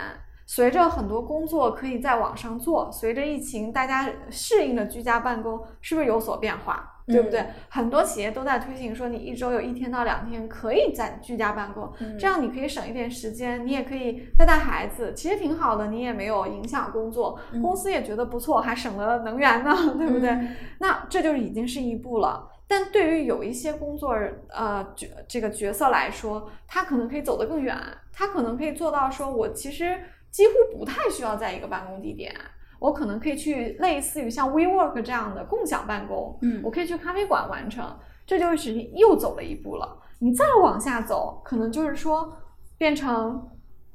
[0.46, 6.97] 随着很多工作可以在网上做，随着疫情大家适应了居家办公，是不是有所变化？
[7.08, 7.44] 对不对？
[7.70, 20.30] 很多企业都在推行说，你一周有一天到两天可以在居家办公，这样你可以省一点时间，你也可以带带孩子，其实挺好的，你也没有影响工作，公司也觉得不错，还省了能源呢，对不对？
[20.78, 22.48] 那这就已经是一步了。
[22.66, 24.14] 但对于有一些工作
[24.50, 27.74] 呃角这个角色来说，他可能可以走得更远，
[28.12, 29.98] 他可能可以做到说，我其实
[30.30, 32.34] 几乎不太需要在一个办公地点。
[32.78, 39.98] 我可能可以去类似于像 WeWork 这样的共享办公，嗯，我可以去咖啡馆完成，这就是又走了一步了。
[40.20, 42.32] 你再往下走，可能就是说
[42.76, 43.48] 变成，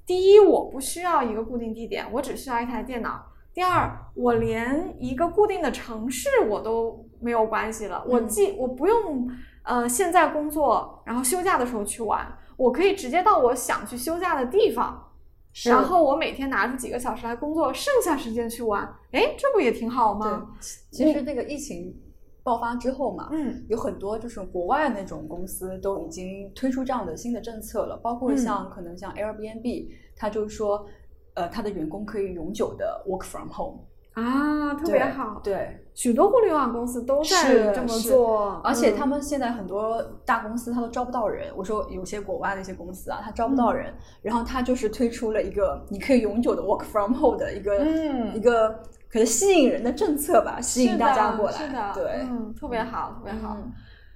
[0.05, 3.11] 第一，我不需要一个固定地点，我只需要一台电脑；
[3.53, 9.29] 第二，我连一个固定的城市我都没有关系了，我既我不用
[9.63, 12.25] 呃现在工作，然后休假的时候去玩，
[12.57, 15.09] 我可以直接到我想去休假的地方。
[15.65, 20.49] 然后我每天拿出几个小时来工作，剩下时间去玩，哎，这不也挺好吗？
[20.91, 21.95] 其实那个疫情
[22.41, 30.85] 爆发之后嘛，嗯，有很多就是国外那种公司都已经推出这样的新的政策了，包括像可能像 Airbnb，它就说，
[31.35, 33.79] 呃，它的员工可以永久的 work from home。
[34.13, 35.41] 啊，特别好。
[35.43, 41.51] 对，许多互联网公司都在这么做，而且他们现在很多大公司他都招不到人。
[41.55, 47.85] 我说有些国外的一些公司啊，他招不到人，然后他就是推出了一个你可以永久的 work from home 的一个
[48.35, 48.69] 一个
[49.09, 51.57] 可能吸引人的政策吧，吸引大家过来。
[51.57, 53.57] 是的，对，嗯，特别好，特别好。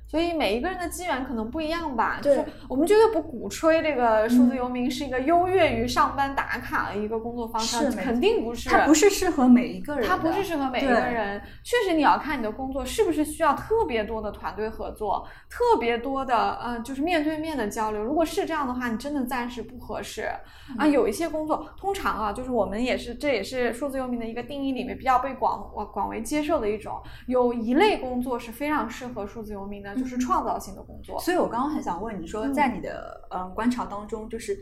[0.08, 2.20] 所以每一个人的机缘可能不一样吧。
[2.22, 8.70] 就是我们绝对不鼓吹这个数字游民是一个优越于上班打卡的一个工作方式，肯定不是。
[8.70, 18.02] 它不是适合每一个人的，它不是适合每一个人，确实你要看你的工作是不是需要特别多的团队合作，特别多的呃，就是面对面的交流。
[18.02, 20.30] 如果是这样的话，你真的暂时不合适
[20.78, 20.88] 啊。
[20.88, 27.02] 有一些工作，通常啊，就是我们也是，这也是数字游民的一个定义里面比较被广广为接受的一种。
[27.28, 31.20] 有一类工作是非常适合数字游民的，就是创造性的工作。
[31.20, 34.58] 所以我刚刚很想问你说，在你的嗯、呃观察当中，就是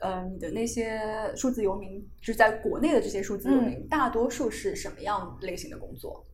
[0.00, 1.00] 呃你的那些
[1.34, 6.24] 数字游民，就是在国内的这些数字游民，大多数是什么样类型的工作？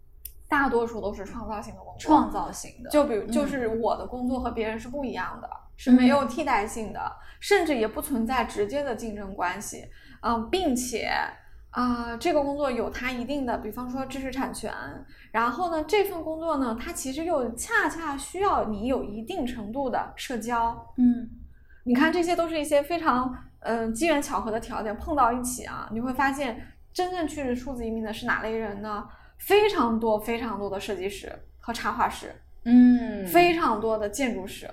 [0.47, 7.01] 大多数都是创造性的工作，创造型的，就比如就是我的工作和别人是不一样的，是没有替代性的，
[7.41, 9.85] 甚至也不存在直接的竞争关系。
[10.21, 11.11] 嗯，并且
[11.75, 14.73] 啊、这个工作有它一定的，比方说知识产权。
[15.33, 20.95] 然后呢，这份工作呢，它其实又恰恰需要你有一定程度的社交。
[20.97, 21.29] 嗯
[21.83, 29.07] 你看，这些都是一些非常嗯、呃机缘巧合的条件碰到一起啊，你会发现真正去数字移民的是哪类人呢？
[29.37, 32.33] 非常多非常多的设计师和插画师，
[32.65, 34.71] 嗯非常多的建筑师，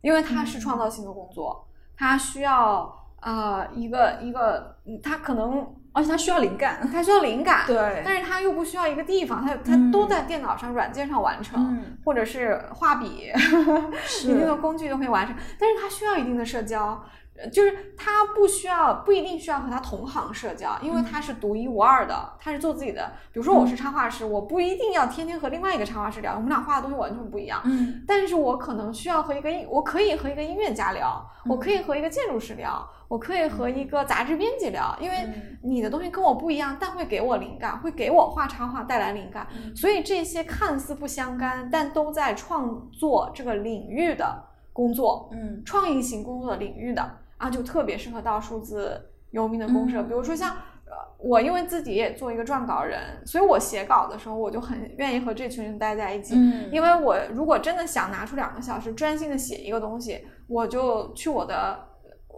[0.00, 13.32] 因为它是创造性的工作，它需要呃一个一个，嗯它可能而且它需要灵感，它需要灵感，对但是它又不需要一个地方，它它嗯都在电脑上、软件上完成，嗯或者是画笔，
[14.04, 17.02] 是一定的工具都可以完成，但是它需要一定的社交。
[17.40, 23.12] 呃就是他不需要，不一定需要和他同行社交，因为他是独一无二的，他是做自己的。
[23.32, 27.60] 比如说我是插画师，我不一定要天天和另外一个插画师聊，我们俩画的东西完全不一样。
[27.64, 39.46] 嗯但是我可能需要和一个音，我可以和一个音乐家聊，我可以和一个建筑师聊，我可以和一个杂志编辑聊，因为嗯你的东西跟我不一样，但会给我灵感，会给我画插画带来灵感。
[39.74, 44.44] 所以这些看似不相干，但都在创作这个领域的
[44.74, 50.02] 工作，嗯创意型工作的领域的啊，就特别适合到数字游民的公社。
[50.02, 50.50] 嗯比如说像
[50.90, 56.34] 呃，我因为自己也做一个撰稿人，所以我写稿的时候，我就很愿意和这群人待在一起。
[56.36, 61.78] 嗯因为我如果真的想拿出两个小时专心的写一个东西，我就去我的，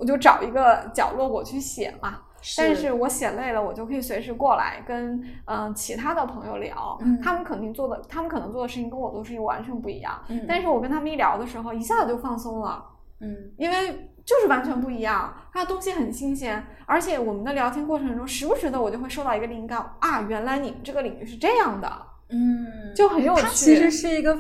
[0.01, 2.23] 我就找一个角落我去写嘛。
[2.57, 10.19] 但是我写累了，我就可以随时过来跟嗯、呃其他的朋友聊，嗯他们肯定做的，他们可能做的事情跟我做的事情完全不一样。
[10.29, 12.83] 嗯但是我跟他们一聊的时候，一下子就放松了，
[13.21, 21.93] 嗯因为就是完全不一样，他的东西很新鲜，而且我们的聊天过程中，时不时的我就会收到一个灵感啊，原来你们这个领域是这样的，
[22.31, 23.43] 嗯，就很有趣。
[23.43, 24.35] 它其实是一个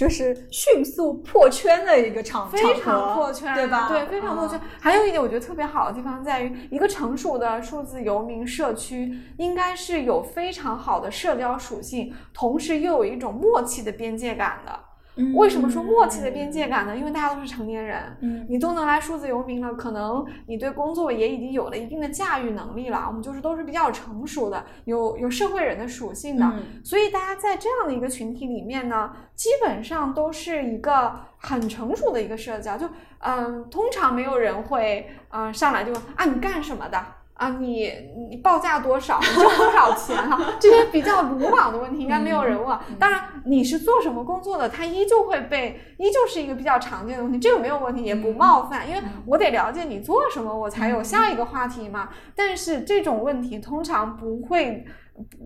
[0.00, 3.86] 就是迅速破圈的一个场，非常破圈，对吧？
[3.86, 4.58] 对，非常破圈。
[4.58, 14.89] 啊还有一点我觉得特别好的地方在于，一个成熟的数字游民社区应该是有非常好的社交属性，同时又有一种默契的边界感的。
[15.20, 16.96] 嗯为什么说默契的边界感呢？
[16.96, 23.04] 因为大家都是成年人，嗯你都能来数字游民了，可能你对工作也已经有了一定的驾驭能力了。
[23.06, 32.78] 我们就是都是比较成熟的，有有社会人的属性的，嗯所以大家在这样的一个群体里面呢，基本上都是一个很成熟的一个社交。
[32.78, 37.19] 就嗯，通常没有人会嗯上来就问啊你干什么的。
[37.40, 37.90] 啊，你
[38.28, 39.18] 你报价多少？
[39.18, 42.78] 你挣多少钱哈、这些比较鲁莽的问题应该没有人问。
[42.98, 52.10] 当然，你是做什么工作的，它依旧会被，依旧是一个比较常见的问题，这个没有问题，也不冒犯，因为我得了解你做什么，我才有下一个话题嘛。
[52.36, 54.86] 但是这种问题通常不会。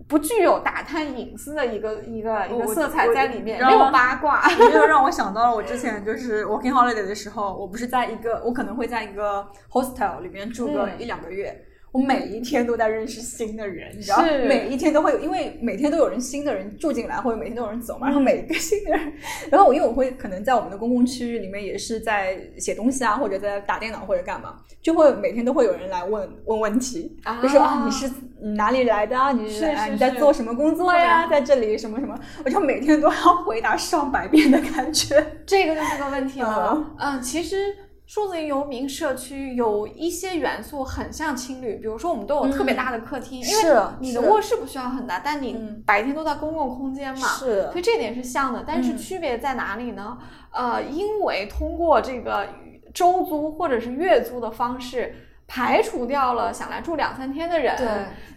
[0.07, 4.41] 不不具有打探隐私的一个一个一个色彩在里面，没有八卦。
[4.57, 11.64] 没有让我想到了我之前就是 working holiday 的时候，我不是在一个，我可能会在一个 hostel 里面住个嗯一两个月。
[11.95, 14.45] 我每一天都在认识新的人，你知道，是。
[14.49, 19.13] 每一天都会有，因为每天都有人新的人住进来，或者每天都有人走嘛，然后每一个新的人，
[19.49, 27.41] 然后我因为我会可能在我们的公共区域里面也是在写东西啊，或者在打电脑或者干嘛，就会每天都会有人来问问问题，啊。
[27.41, 28.11] 就说啊你是
[28.55, 29.31] 哪里来的啊？
[29.31, 31.27] 你是你在做什么工作呀？
[31.29, 35.15] 在这里什么什么，我就每天都要回答上百遍的感觉。
[35.45, 36.73] 这个就是个问题了。
[36.99, 37.15] 嗯。
[37.15, 37.73] 嗯，其实
[38.05, 47.27] 数字游民社区有一些元素很像青旅，比如说我们都有特别大的客厅，因为你的卧室不需要很大，但你嗯白天都在公共空间嘛。
[47.27, 50.17] 是所以这点是像的，但是嗯区别在哪里呢？
[50.51, 52.47] 呃，因为通过这个
[52.93, 55.15] 周租或者是月租的方式。
[55.47, 57.87] 排除掉了想来住两三天的人，对，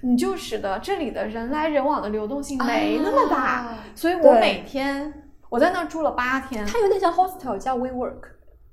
[0.03, 3.43] 你就使得这里的人来人往的流动性没那么大。
[3.43, 5.11] 啊所以我每天
[5.49, 8.21] 我在那儿住了八天，它有点像 hostel 加 WeWork。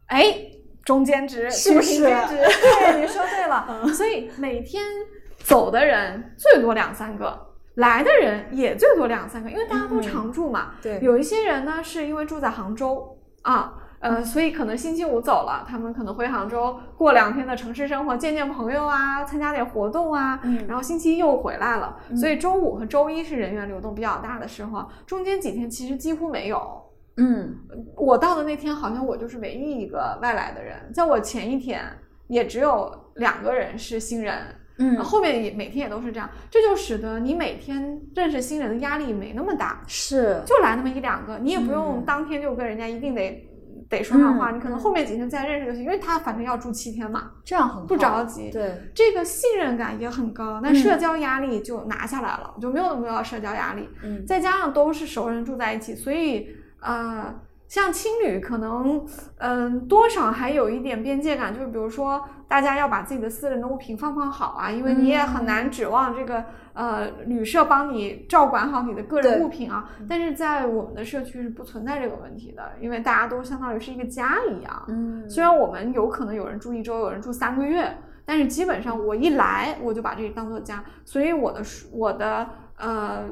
[0.08, 0.36] 哎，
[0.86, 2.36] 中间值是不是中间值？
[2.38, 3.82] 对，你说对了。
[3.92, 4.84] 所以每天
[5.40, 10.74] 走的人最多两三个，来的人也最多两三个，因为大家都常住嘛。
[10.84, 21.98] 对，有一些人呢是因为住在杭州啊，呃，所以可能星期五走了，他们可能回杭州过两天的城市生活，见见朋友啊，参加点活动啊，嗯然后星期一又回来了。
[22.12, 26.84] 嗯所以周五和周一是人员流动比较大的时候，中间几天其实几乎没有。
[27.18, 27.56] 嗯
[27.96, 31.82] 我到的那天，好像我就是唯一一个外来的人，在我前一天
[32.28, 34.36] 也只有两个人是新人。
[34.78, 43.48] 嗯，后面也每天也都是这样，这就使得你每天认识新人的压力没那么大，是，就来那么一两个，你也不用嗯当天就跟人家一定得
[43.88, 48.52] 得说上话，嗯你可能后面几天再认识就行，因为他反正要住七天嘛，这样很好不着急。
[48.52, 53.88] 对，这个信任感也很高，那嗯社交压力就拿下来了，就没有那么多社交压力。
[54.04, 56.50] 嗯再加上都是熟人住在一起，所以
[56.82, 57.34] 呃，
[57.68, 59.06] 像青旅可能
[59.38, 69.90] 嗯、多少还有一点边界感，就是比如说大家要把自己的私人的物品放放好啊，因为你也很难指望这个呃旅社帮你照管好你的个人物品啊。
[70.08, 74.86] 但是在我们的社区是不存在这个问题的，因为大家都相当于是一个家一样。
[74.88, 82.48] 嗯虽然我们有可能有人住一周，有人住三个月，但是基本上我一来我就把这个当做家，所以我的书、我的
[82.78, 83.24] 呃、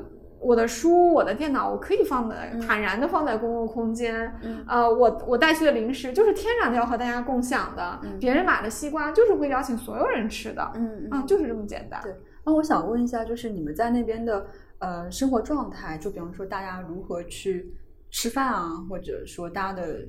[0.43, 4.31] 我的书、我的电脑，我可以放在嗯坦然的放在公共空间。
[4.43, 12.01] 嗯呃，我我带去的零食就是天然的要和大家共享的，嗯别人买的西瓜就是会邀请所有人吃的，嗯啊，就是这么简单。
[12.03, 12.13] 对
[12.45, 14.45] 那我想问一下，就是你们在那边的
[14.79, 17.73] 呃生活状态，就比方说大家如何去
[18.11, 19.99] 吃饭啊，或者说大家的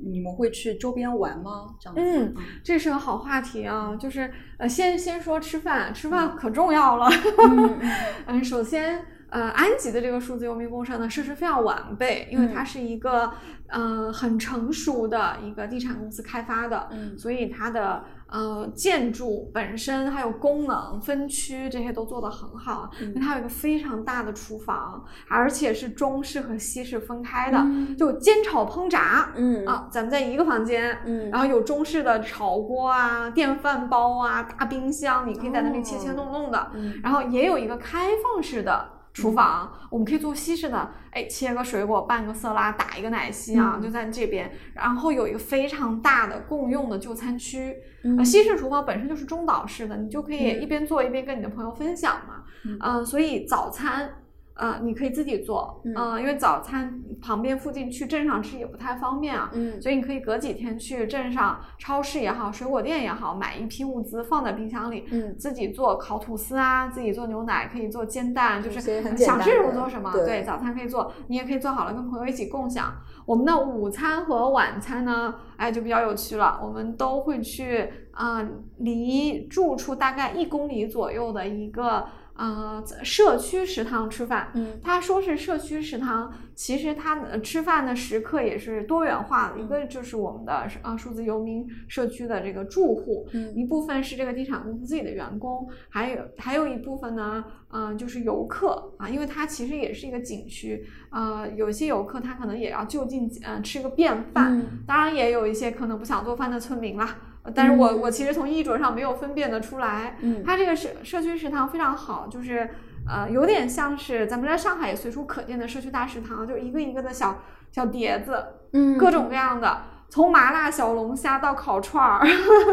[0.00, 1.74] 你们会去周边玩吗？
[1.80, 7.08] 这样子，嗯，这是个好话题啊，就是呃，先先说吃饭，吃饭可重要了。
[7.38, 7.90] 嗯嗯
[8.26, 13.30] 嗯，首先，呃，安吉的这个数字游民公社呢，设施非常完备，因为它嗯是一个
[13.68, 29.32] 呃很成熟的一个地产公司开发的，嗯所以它的呃建筑本身还有功能分区这些都做得很好，因为它有一个非常大的厨房，而且是中式和西式分开的，嗯就煎炒烹炸。
[29.36, 36.70] 嗯啊，咱们在一个房间，嗯然后有中式的炒锅啊、电饭煲啊、大冰箱，你可以在那里切切弄弄的。
[36.74, 38.88] 嗯然后也有一个开放式的
[39.22, 44.50] 厨房，我们可以做西式的，哎，切个水果，拌个色拉，打一个奶昔啊，嗯就在这边。
[44.74, 47.76] 然后有一个非常大的共用的就餐区，
[48.24, 52.44] 西式厨房本身就是中岛式的，你就可以嗯一边做一边跟你的朋友分享嘛。
[52.64, 54.10] 嗯呃，所以早餐。
[54.58, 68.80] 呃，你可以自己做，嗯呃因为早餐旁边附近去镇上吃也不太方便啊，嗯所以你可以隔几天去镇上超市也好，水果店也好，买一批物资放在冰箱里，嗯自己做烤吐司啊，自己做牛奶，可以做煎蛋，就是
[69.16, 70.12] 想吃什么做什么。
[70.12, 72.92] 对早餐可以做，你也可以做好了跟朋友一起共享。
[73.24, 76.58] 我们的午餐和晚餐呢，哎，就比较有趣了。
[76.60, 78.48] 我们都会去啊、呃
[78.78, 82.06] 离住处大概一公里左右的一个
[82.38, 84.50] 呃社区食堂吃饭。
[84.54, 89.60] 嗯他说是社区食堂，其实它的吃饭的时刻也是多元化的。
[89.60, 107.16] 一个就是我们的呃数字游民社区的这个住户，嗯一部分是这个地产公司自己的员工，还有还有一部分呢，嗯、就是游客啊，因为它其实也是一个景区，呃，有些游客他可能也要就近呃吃个便饭，嗯当然也有一些可能不想做饭的村民啦。
[107.48, 108.00] 呃但是我、嗯。
[108.00, 110.42] 我其实从衣着上没有分辨得出来，嗯。
[110.44, 112.70] 它这个社社区食堂非常好，就是
[113.08, 117.42] 呃有点像是咱们在上海也随处可见的社区大食堂，就一个一个的小
[117.72, 122.26] 小碟子，嗯各种各样的，从麻辣小龙虾到烤串儿，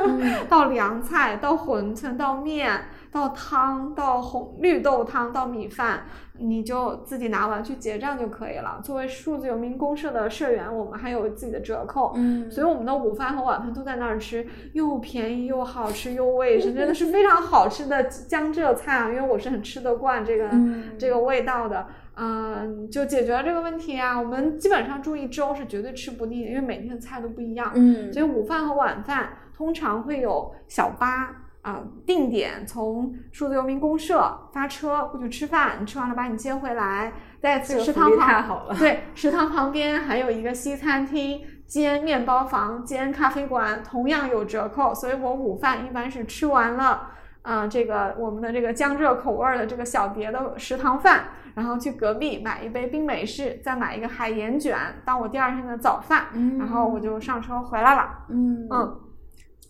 [0.08, 0.46] 嗯。
[0.50, 6.04] 到凉菜，到馄饨，到面，到汤，到红绿豆汤，到米饭，
[6.38, 8.82] 你就自己拿完去结账就可以了。
[8.84, 12.12] 作为数字游民公社的社员，我们还有自己的折扣。
[12.18, 19.08] 嗯所以我们的午饭和晚饭都在那儿吃，又便宜又好吃又卫生， 真的是非常好吃的江浙菜啊！
[19.08, 21.88] 因为我是很吃得惯这个、嗯这个味道的，
[22.18, 24.20] 嗯、就解决了这个问题啊。
[24.20, 27.72] 我们基本上住一周是绝对吃不腻的，因为每天的菜都不一样。
[27.76, 37.12] 嗯所以午饭和晚饭通常会有小巴啊、定点从数字游民公社发车过去吃饭，你吃完了把你接回来，
[37.42, 44.94] 在食堂旁太好了对，食堂旁边还有一个西餐厅兼面包房兼咖啡馆，同样有折扣。
[44.94, 47.10] 所以我午饭一般是吃完了。
[47.42, 58.10] 啊、这个我们的这个江浙口味儿的这个小碟的食堂饭，然后去隔壁买一杯冰美式，再买一个海盐卷当我第二天的早饭，嗯然后我就上车回来了。
[58.30, 59.00] 嗯嗯，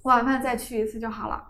[0.04, 1.44] 晚饭再去一次就好了。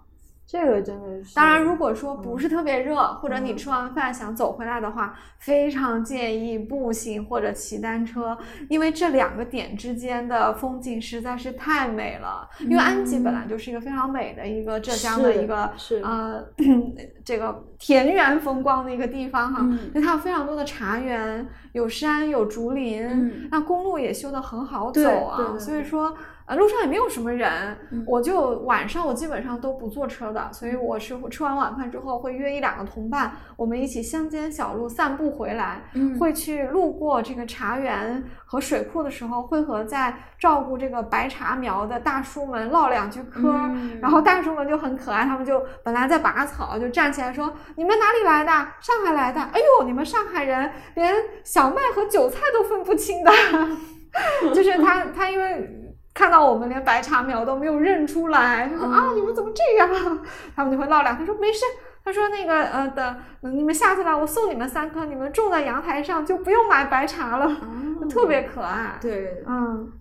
[0.48, 1.34] 这个真的是。
[1.36, 8.38] 当然，如果说不是特别热，或者你吃完饭想走回来的话，非常建议步行或者骑单车，
[8.70, 12.48] 因为这两个点之间的风景实在是太美了。
[12.60, 16.44] 因为安吉本来就是一个非常美的一个浙江的一个是呃
[17.26, 26.16] 这个田园风光的一个地方哈，因为它有非常多的茶园，有山有竹林，那公路也修得很好走啊，所以说。
[26.48, 27.76] 呃，路上也没有什么人，
[28.06, 35.82] 我就晚上我基本上都不坐车的，所以我是吃完晚饭之后会约一两个同伴，我们一起乡间小路散步回来，
[36.20, 43.52] 会去路过这个茶园和水库的时候，会和在照顾这个白茶苗的大叔们唠两句嗑，
[44.00, 48.52] 然后大叔们就很可爱，他们就本来在拔草，就站起来说：“你们哪里来的？
[48.82, 49.42] 上海来的？
[49.42, 51.12] 哎呦，你们上海人连
[51.44, 53.32] 小麦和韭菜都分不清的，
[54.54, 55.82] 就是他他因为。”
[56.16, 60.20] 看到我们连白茶苗都没有认出来，他说啊，你们怎么这样？
[60.56, 61.66] 他们就会唠两，他说没事，
[62.06, 67.58] 他说那个呃等你们下次来，我送你们三颗，你们种在阳台上就不用买白茶了，
[68.10, 68.98] 特别可爱。
[69.02, 69.92] 对，嗯，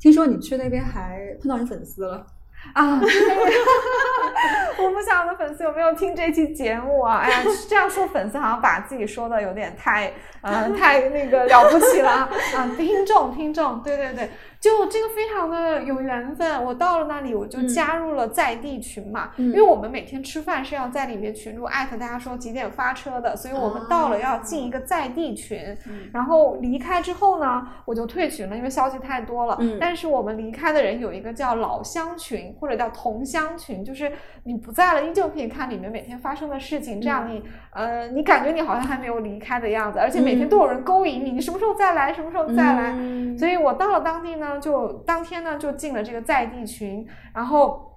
[0.00, 2.26] 听说你去那边还碰到你粉丝了。
[2.72, 2.98] 啊，
[4.82, 7.18] 我不晓得粉丝有没有听这期节目啊？
[7.18, 12.28] 哎呀，这样说粉丝好像把自己说的有点太，呃，太那个了不起了啊！
[12.74, 14.30] 听众，听众，对对对，
[14.64, 16.64] 就这个非常的有缘分。
[16.64, 25.76] 我到了那里，我就加入了在地群嘛，因为我们每天吃饭是要在里面群主艾特大家说几点发车的，所以我们到了要进一个在地群。
[26.14, 29.58] 然后离开之后呢，我就退群了，因为消息太多了。
[29.78, 32.54] 但是我们离开的人有一个叫老乡群。
[32.60, 34.10] 或者叫同乡群，就是
[34.44, 37.42] 你不在了，依旧可以看里面每天发生的事情，这样你
[37.72, 42.94] 呃，你感觉你好像还没有离开的样子，而且每天都有人勾引你，你什么时候再来，什么时候再来。
[43.36, 47.92] 所以我到了当地呢，就当天呢就进了这个在地群，然后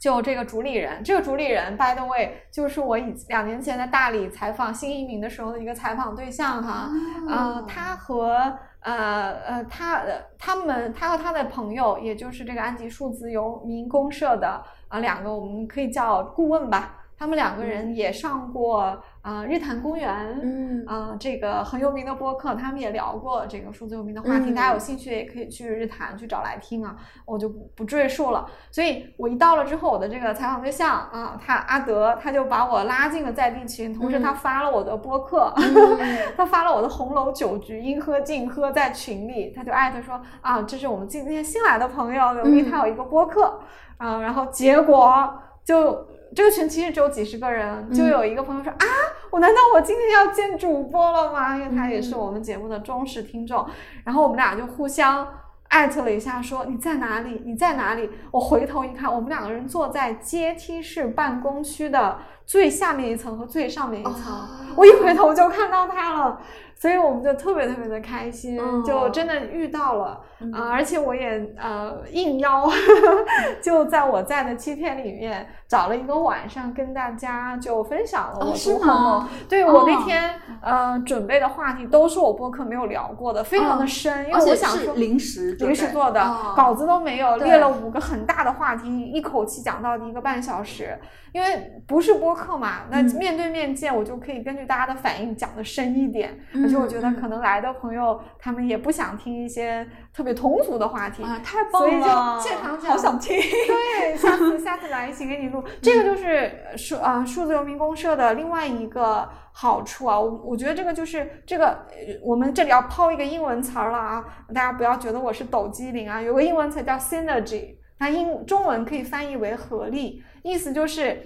[0.00, 6.88] 就这个主理人，这个主理人 by the way 就是我以两年前在大理采访新移民的时候的一个采访对象哈，
[7.28, 8.58] 呃，他和。
[8.82, 10.02] 呃呃，他
[10.38, 16.99] 他们他和他的朋友，也就是这个安吉数字游民公社的啊两个，我们可以叫顾问吧。
[17.20, 24.54] 他们两个人也上过啊日坛公园，嗯啊这个很有名的播客，他们也聊过这个数字游民的话题。
[24.54, 26.96] 大家有兴趣也可以去日坛去找来听啊，
[27.26, 27.46] 我就
[27.76, 28.46] 不赘述了。
[28.70, 35.52] 所以我一到了之后，我的这个采访对象啊，他阿德他就把我拉进了在地群，同时他发了我的播客，
[36.38, 43.60] 他发了我的红楼酒局应喝尽喝在群里，他就艾特说啊，这是我们今天新来的朋友，刘斌他有一个播客
[43.98, 46.08] 啊，然后结果就。
[46.34, 48.86] 这个群其实只有几十个人，就有一个朋友说啊，
[49.30, 51.56] 我难道我今天要见主播了吗？
[51.56, 53.66] 因为他也是我们节目的忠实听众，
[54.04, 55.26] 然后我们俩就互相
[55.68, 57.42] 艾特了一下，说你在哪里？
[57.44, 58.08] 你在哪里？
[58.30, 66.40] 我回头一看，我们两个人坐在阶梯式办公区的最下面一层和最上面一层，我一回头就看到他了。
[66.74, 70.18] 所以我们就特别特别的开心，就真的遇到了
[70.50, 70.70] 啊！
[70.72, 72.66] 而且我也呃应邀，
[73.60, 79.24] 就在我在的七天里面找了一个晚上跟大家就分享了我读红楼。
[79.48, 86.20] 对我那天呃准备的话题都是我播客没有聊过的，非常的深，因为我想说临时临时做的，
[86.56, 90.98] 稿子都没有，列了五个很大的话题，一口气讲到一个半小时。
[91.32, 96.36] 因为不是播客嘛，那面对面见，我就可以根据大家的反应讲的深一点。
[96.56, 103.36] 而且我觉得可能来的朋友他们也不想听一些特别通俗的话题啊，太棒了，所以就现场讲，好想听。
[103.40, 105.62] 对，下次下次来一起给你录。
[105.80, 111.86] 这个就是数啊数字游民公社的另外一个好处啊，我我觉得这个就是这个
[112.22, 120.22] 我们这里要抛一个英文词儿了啊，大家不要觉得我是抖机灵啊，有个英文词叫 synergy，它英中文可以翻译为合力。
[120.42, 121.20] 意思就是，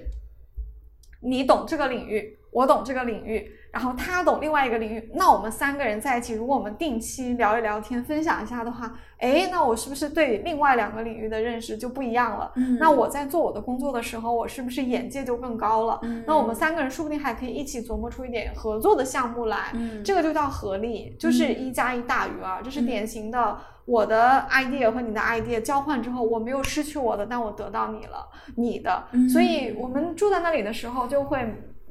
[1.22, 12.52] 你懂这个领域，我懂这个领域，然后他懂另外一个领域，那我们三个人在一起，如果我们定期聊一聊天，分享一下的话，哎，那我是不是对另外两个领域的认识就不一样了？
[12.78, 16.00] 那我在做我的工作的时候，我是不是眼界就更高了？
[16.24, 19.72] 那我们三个人说不定还可以一起琢磨出一点合作的项目来，
[20.04, 23.58] 这个就叫合力，就是一加一大于二，这是典型的。
[23.86, 29.04] 我的 idea 和你的 idea 交换之后，我没有失去我的，但我得到你了，你的。
[29.30, 31.46] 所以我们住在那里的时候，就会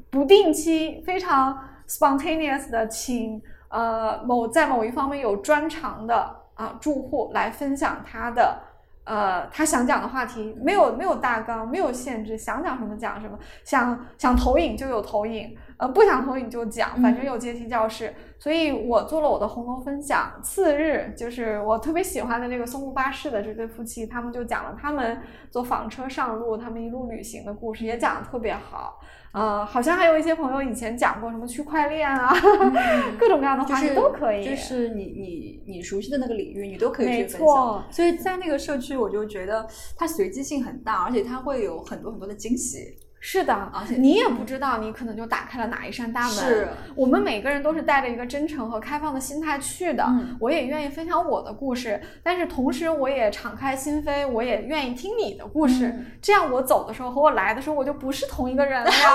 [0.10, 1.56] 不定期、非常
[1.98, 8.60] spontaneous 的请呃某在某一方面有专长的啊住户来分享他的
[9.04, 15.56] 呃他想讲的话题，没有没有大纲，没有限制，想讲什么讲什么，想想投影就有投影。
[15.78, 18.14] 呃，不想投你就讲，反正有阶梯教室。
[18.40, 20.34] 所以我做了我的红楼分享。
[20.44, 29.00] 次日，就是我特别喜欢的那个松木巴士的这对夫妻，他们就讲了他们坐房车上路，他们一路旅行的故事，也讲的特别好。
[29.32, 32.32] 呃，好像还有一些朋友以前讲过什么区块链啊，
[33.18, 34.46] 各种各样的话题都可以。
[34.46, 37.84] 就是你你你熟悉的那个领域，你都可以去分享。
[37.90, 39.66] 所以在那个社区，我就觉得
[39.98, 42.96] 它随机性很大，而且它会有很多很多的惊喜。
[43.26, 46.32] 是的，而且你也不知道，你可能就打开了哪一扇大门。
[46.32, 50.06] 是我们每个人都是带着一个真诚和开放的心态去的。
[50.42, 55.96] 我也愿意分享我的故事，但是同时我也敞开心扉，我也愿意听你的故事。
[56.22, 59.10] 这样我走的时候和我来的时候，我就不是同一个人了呀。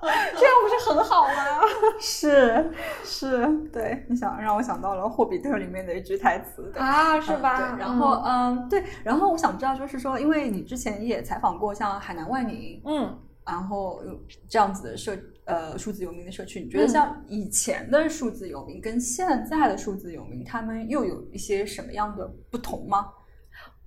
[0.00, 1.60] 这样不是很好吗？
[2.00, 2.72] 是
[3.04, 7.76] 是，对，你想让我想到了《霍比特》里面的一句台词啊，是吧？
[7.78, 12.80] 然后嗯，对，然后我想知道，就是说，因为你之前也采访过像海南万宁。
[12.88, 14.02] 嗯，然后
[14.48, 23.12] 这样子的社呃数字游民的社区，你觉得像以前的数字游民跟现在的数字游民，他们又有一些什么样的不同吗？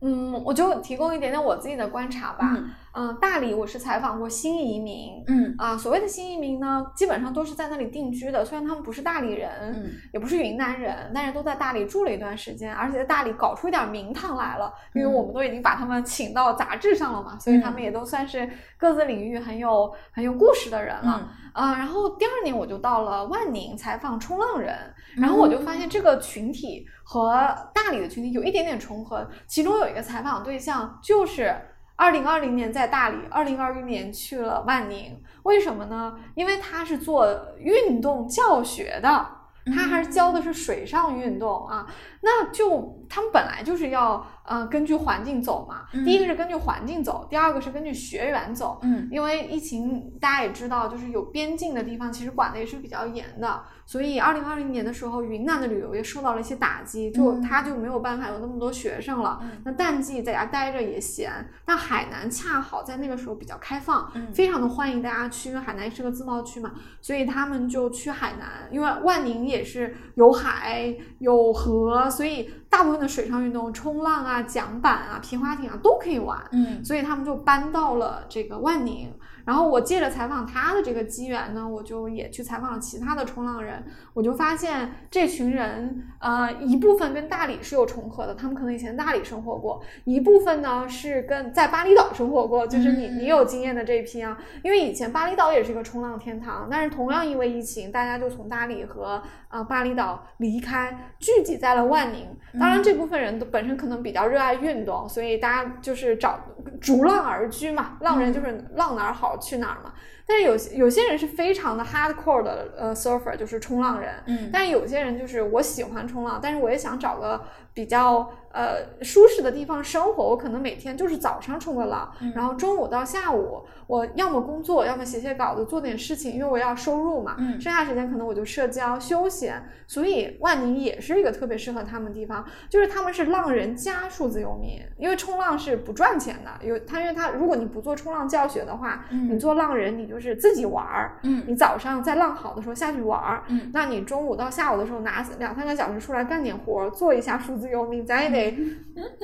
[0.02, 2.58] 嗯，我就提供一点点我自己的观察吧。
[2.94, 5.24] 嗯，大理我是采访过新移民。
[5.28, 8.44] 嗯啊，所谓的新移民呢，基本上都是在那里定居的。
[8.44, 14.74] 虽然他们不是大理人，嗯，也不是云南人，但是都在大理住了一段时间，而且在大理搞出一点名堂来了。
[14.94, 21.30] 因为我们都已经把他们请到杂志上了嘛，所以他们也都算是各自领域很有很有故事的人了。
[21.54, 24.76] 啊，然后第二年我就到了万宁采访冲浪人，
[25.18, 27.32] 然后我就发现这个群体和
[27.74, 31.56] 大理的群体有一点点重合，其中有一个采访对象就是
[31.96, 36.18] 二零二零年在大理，二零二一年去了万宁，为什么呢？
[36.36, 37.28] 因为他是做
[37.60, 39.28] 运动教学的，
[39.66, 41.86] 他还是教的是水上运动啊，
[42.22, 44.26] 那就他们本来就是要。
[44.44, 45.86] 嗯，根据环境走嘛。
[46.06, 48.80] 第一个是根据环境走，第二个是根据学员走。
[48.82, 53.62] 嗯，因为疫情大家也知道，就是有边境的地方，其实管的也是比较严的。
[53.86, 59.42] 所以二零二零年的时候，云南的旅游业受到了一些打击，就他就没有办法有那么多学生了。
[59.66, 61.32] 那淡季在家待着也闲。
[61.66, 66.72] 但海南恰好在那个时候比较开放，非常的欢迎大家去，因为海南是个自贸区嘛，
[67.02, 68.70] 所以他们就去海南。
[68.72, 74.42] 因为万宁也是有海有河，所以大部分的水上运动，冲浪啊。
[74.42, 76.42] 桨板啊，皮划艇啊，都可以玩。
[76.52, 79.14] 嗯，所以他们就搬到了这个万宁。
[79.52, 83.84] 然后我借着采访他的这个机缘呢，我就也去采访了其他的冲浪人，
[84.14, 94.38] 我就发现这群人，呃，一部分跟大理是有重合的，他们可能以前大理生活过；一部分呢是跟在巴厘岛生活过，就是你你有经验的这一批啊。
[94.64, 102.26] 因为以前巴厘岛也是一个冲浪天堂，但是同样因为疫情，大家就从大理和呃巴厘岛离开，聚集在了万宁。
[102.58, 106.40] 当然，这部分人都本身可能比较热爱运动，所以大家就是找
[106.80, 109.38] 逐浪而居嘛，浪人就是浪哪儿好。
[109.42, 109.94] 去哪儿嘛？
[110.26, 114.14] 但是有些有些人是非常的 hardcore 的呃 surfer，就是冲浪人。
[114.28, 118.32] 嗯，但是有些人就是我喜欢冲浪，但是我也想找个比较。
[118.54, 127.36] 呃，舒适的地方生活，我可能每天就是早上冲个浪，然后中午到下午，我要么工作，要么写写稿子，做点事情，因为我要收入嘛。
[127.40, 129.64] 嗯，剩下时间可能我就社交休闲。
[129.88, 136.66] 所以万宁也是一个特别适合他们地方，就是他们是浪人加数字游民，因为冲浪是不赚钱的。
[136.66, 141.18] 有他，因为他如果你不做冲浪教学的话，你做浪人，你就是自己玩儿。
[141.24, 143.44] 嗯，你早上在浪好的时候下去玩儿。
[143.48, 148.41] 嗯，那你中午到下午的时候拿两三个小时出来干点活，做一下数字游民，咱也得。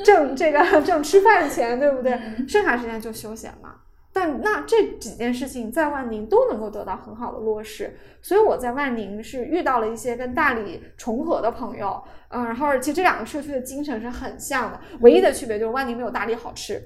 [0.03, 2.19] 挣这个挣吃饭钱，对不对？
[2.47, 3.75] 剩下时间就休闲嘛。
[4.13, 16.81] 但那这几件事情在万宁都能够得到很好的落实，所以我在万宁是遇到了一些跟大理重合的朋友，嗯，然后其实这两个社区的精神是很像的，唯一的区别就是万宁没有大理好吃，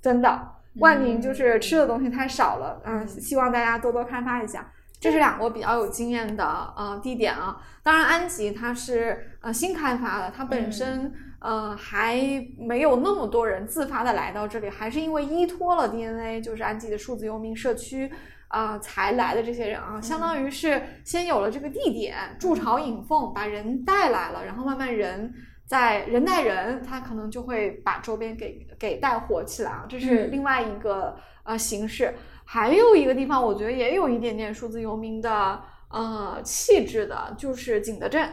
[0.00, 0.48] 真的，
[0.80, 4.72] 万宁就是吃的东西太少了，嗯，希望大家多多开发一下。
[5.00, 6.44] 这是两个比较有经验的
[6.76, 11.12] 呃地点啊，当然安吉它是呃新开发的，它本身
[11.42, 12.16] 呃还
[12.56, 18.10] 没有那么多人自发的来到这里，还是因为依托了 DNA，就是安吉的数字游民社区
[18.48, 25.34] 啊才来的这些人啊，相当于是先有了这个地点筑巢引凤，把人带来了，然后慢慢人
[25.66, 32.14] 在人带人，他可能就会把周边给给带火起来啊，这是另外一个呃形式。
[32.44, 38.28] 还有一个地方，我觉得也有一点点数字游民的呃气质的，就是景德镇。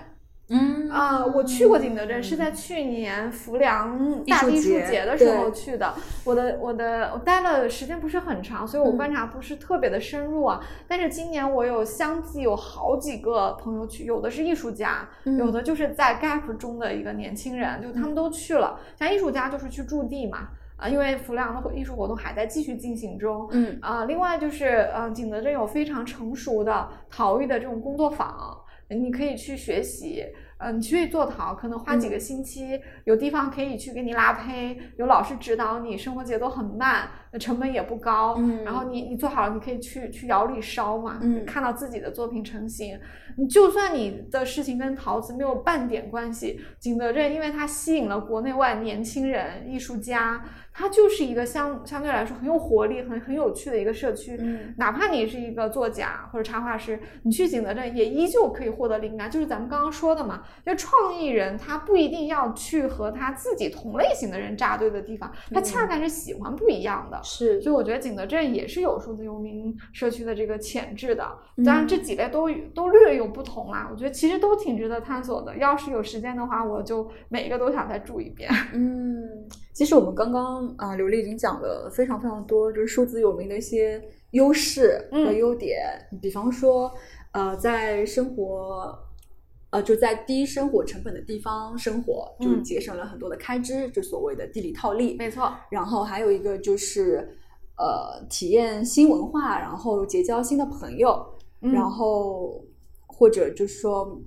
[0.50, 5.94] 嗯啊，我去过景德镇，是在去年浮梁大艺术节的时候去的。
[6.26, 10.60] 我的我的我待了时间不是很长，所以我观察不是特别的深入啊。
[10.88, 18.80] 但是今年我有相继有好几个朋友去，有的是艺术家，有的就是在 gap 中的一个年轻人，就他们都去了。
[18.98, 20.50] 像艺术家就是去驻地嘛。
[20.78, 23.46] 啊，因为浮梁的艺术活动还在继续进行中。
[23.52, 28.58] 嗯啊，另外就是呃，景德镇有非常成熟的陶艺的这种工作坊，
[28.96, 30.26] 你可以去学习。
[30.58, 37.08] 呃，你去做陶，可能花几个星期，有地方可以去给你拉胚，有老师指导你，生活节奏很慢，
[37.38, 38.36] 成本也不高。
[38.40, 43.00] 嗯然后你你做好了，你可以去去窑里烧嘛，嗯看到自己的作品成型。
[43.38, 54.38] 你就算你的事情跟陶瓷没有半点关系，景德镇因为它吸引了国内外年轻人、艺术家，它就是一个相相对来说很有活力、很很有趣的一个社区。
[54.42, 59.32] 嗯哪怕你是一个作家或者插画师，你去景德镇也依旧可以获得灵感。
[59.32, 67.19] 就是咱们刚刚说的嘛，就创意人他不一定要去和他自己同类型的人扎堆的地方，他恰恰是喜欢不一样的。
[67.24, 71.26] 是所以我觉得景德镇也是有数字游民社区的这个潜质的，
[71.58, 73.88] 嗯当然这几类都都略有不同啦。
[73.92, 75.56] 我觉得其实都挺值得探索的。
[75.58, 78.50] 要是有时间的话，我就每一个都想再住一遍。
[78.74, 79.24] 嗯，
[79.74, 84.02] 其实我们刚刚啊，刘丽已经讲了非常非常多，就是数字游民的一些
[84.32, 85.80] 优势和嗯优点。
[86.22, 86.92] 比方说，
[87.32, 88.98] 呃，在生活，
[89.72, 95.16] 呃，就在低生活成本的地方生活，就节省了很多的开支，就所谓的地理套利。
[95.18, 97.38] 没错，然后还有一个就是，
[97.78, 101.24] 呃，体验新文化，然后结交新的朋友，
[101.62, 102.66] 嗯然后
[103.06, 104.20] 或者就是说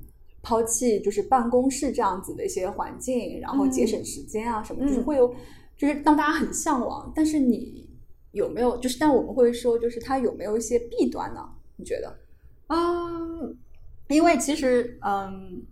[0.43, 5.35] 抛弃就是办公室这样子的一些环境，然后节省时间啊什么，就是嗯会有，
[5.77, 7.13] 就是让大家很向往。
[7.15, 7.91] 但是你
[8.31, 11.41] 有没有就是，但我们会说，就是它有没有一些弊端呢？
[11.77, 12.17] 你觉得？
[12.69, 13.57] 嗯
[14.13, 15.63] 因为其实，嗯，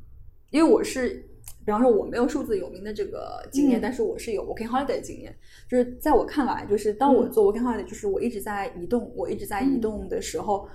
[0.51, 1.25] 因为我是，
[1.65, 3.83] 比方说我没有数字有名的这个经验，嗯。
[3.83, 5.37] 但是我是有 working holiday 的经验。
[5.69, 7.31] 就是在我看来，就是当我嗯。
[7.31, 9.81] 做 working holiday，就是我一直在移动，我一直在移嗯。
[9.81, 10.67] 动的时候，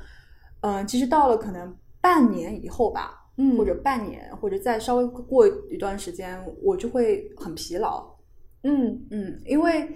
[0.62, 8.06] 嗯、其实到了可能半年以后吧，嗯，或者半年，或者再稍微过一段时间，我就会很疲劳。
[8.64, 9.06] 嗯。
[9.12, 9.90] 嗯，因为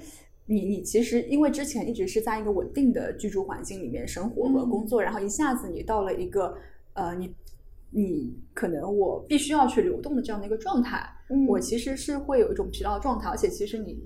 [0.45, 4.69] 你你其实因为之前一直是在一个稳定的居住环境里面生活和嗯。
[4.69, 6.55] 工作，然后一下子你到了一个
[6.93, 7.33] 呃你
[7.91, 13.97] 你可能我必须要去流动的这样的一个状态，嗯我其实是会有一种疲劳的状态，而且其实你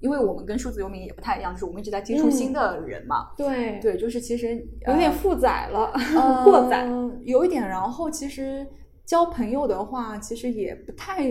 [0.00, 4.48] 因为我们跟数字游民也不太一样，就是我们一直在接触嗯新的人嘛，对对，就是其实
[4.84, 6.86] 呃有点负载了， 呃过载。
[7.24, 7.62] 有一点。
[7.68, 8.66] 然后其实
[9.06, 11.24] 交朋友的话，其实也不太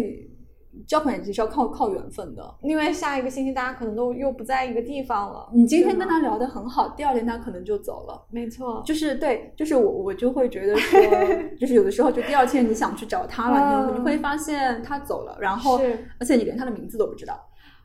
[0.88, 2.56] 交朋友，其实要靠靠缘分的。
[2.62, 5.50] 因为下一个星期大家可能都又不在一个地方了。
[5.54, 8.26] 你今天跟他聊得很好，第二天他可能就走了。
[8.30, 11.02] 没错，就是对，就是我我就会觉得说，
[11.60, 17.34] 就是有的时候就第二天你想去找他了，你嗯你会发现他走了，然后是而且你连他的名字都不知道。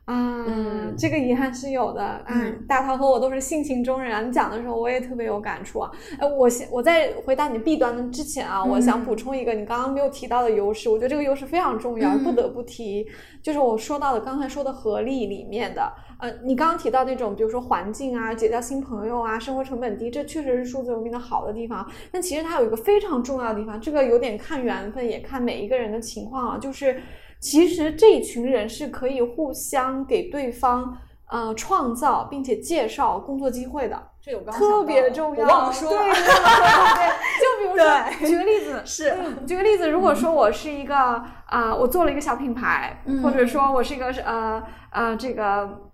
[0.07, 2.23] 啊，嗯这个遗憾是有的。
[2.27, 5.91] 嗯嗯，大涛和我都是性情中人啊，你讲的时候我也特别有感触啊。
[6.17, 13.05] 哎，我先我在回答你弊端的之前啊，我想嗯补充一个你刚刚没有提到的优势，我觉得这个优势非常重要，嗯不得不提，
[13.41, 15.91] 就是我说到的刚才说的合力里面的。
[16.19, 21.85] 呃，你刚刚提到那种，比如说环境啊，结交新朋友啊，生活成本低，这确实是数字游民的好的地方。
[22.11, 26.99] 但其实它有一个非常重要的地方，这个有点看缘分，也看每一个人的情况啊，就是
[27.39, 30.97] 其实这一群人是可以互相给对方
[31.29, 34.09] 呃创造并且介绍工作机会的。
[34.21, 40.95] 这有刚特别重要，我忘了说对，对对对，就比如说，举个例子，是嗯，举个例子，如果说我是一个
[41.45, 44.61] 啊、我做了一个小品牌，嗯或者说我是一个是呃
[44.91, 45.89] 呃这个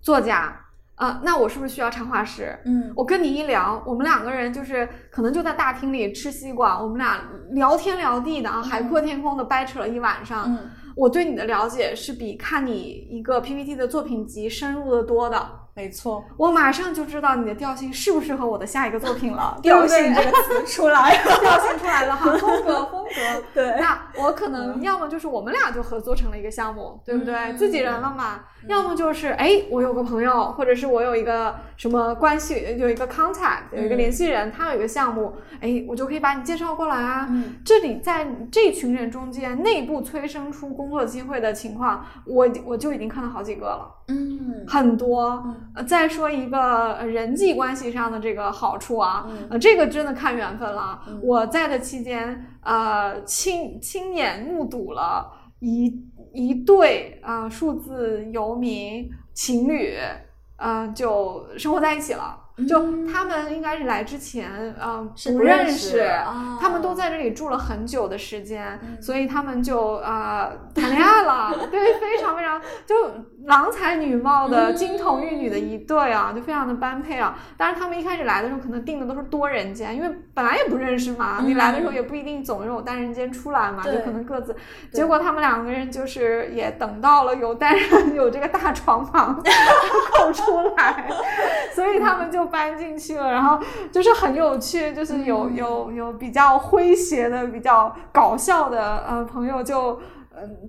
[0.00, 0.65] 作家
[0.96, 2.58] 啊、那我是不是需要插画师？
[2.64, 7.20] 嗯我跟你一聊，我们两个人就是可能就在大厅里吃西瓜，我们俩
[7.50, 10.44] 聊天聊地的啊，海阔天空的掰扯了一晚上。
[10.48, 15.46] 嗯我对你的了解是比看你一个 PPT 的作品集深入的多的。
[15.76, 21.36] 没错，我马上就知道你的调性适不适合我的下一个作品了， 调性这个词出来了。
[21.38, 23.42] 调性出来了哈，风格风格。
[23.52, 27.34] 对那我可能要么就是我们俩就合作成了一个项目，对不对？
[27.34, 28.40] 嗯自己人了嘛。
[28.68, 37.28] 要么就是哎，我有个朋友，或者是我有一个什么关系，有一个 contact，有一个嗯联系人，他有一个项目，哎，我就可以把你介绍过来啊。
[37.30, 43.92] 嗯这里在这群人中间内部催生出工作机会的情况，我我就已经看到好几个了。
[44.08, 45.65] 嗯很多嗯。
[45.74, 51.02] 呃，再说一个呃人际关系上的这个好处啊，嗯呃，这个真的看缘分了。
[51.08, 55.92] 嗯我在的期间，呃，亲亲眼目睹了一
[56.32, 59.96] 一对啊、呃数字游民情侣，
[60.56, 62.42] 呃，就生活在一起了。
[62.66, 64.50] 就他们应该是来之前，
[64.82, 66.02] 嗯，是不不认识
[66.58, 72.94] 他们都在这里住了很久的时间，所以他们就呃谈恋爱了， 对，非常非常就
[73.46, 77.38] 郎才女貌的金童玉女的一对啊，就非常的般配啊。
[77.56, 84.54] 当然，他们一开始来的时候可能订的都是多人间，因为本来也不认识嘛，你来的时候也不一定总有单人间出来嘛，就可能各自。
[84.92, 89.40] 结果他们两个人就是也等到了有单人有这个大床房
[90.18, 91.08] 空出来，
[91.72, 93.58] 所以他们就搬进去了，然后
[93.92, 100.00] 就是很有趣，就是有有有比较诙谐的、比较搞笑的呃朋友就。
[100.38, 100.68] 嗯，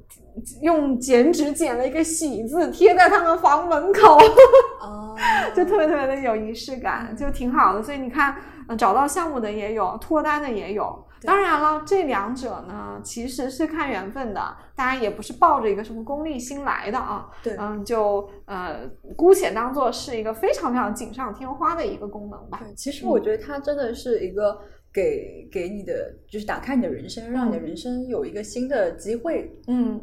[0.62, 4.18] 用剪纸剪了一个喜字贴在他们房门口，
[4.82, 5.16] 哦，
[5.56, 7.82] 就特别特别的有仪式感，就挺好的。
[7.82, 8.36] 所以你看，
[8.68, 11.04] 嗯，找到项目的也有，脱单的也有。
[11.24, 17.28] 当然了，这两者呢其实是看缘分的，当然也不是抱着一个什么功利心来的啊。
[17.42, 22.60] 对嗯，就呃，姑且当做是一个非常非常锦上添花的一个功能吧。
[22.64, 24.60] 对，其实我觉得它真的是一个
[24.94, 30.00] 给给你的，就是打开你的人生，让你的人生有一个新的机会嗯，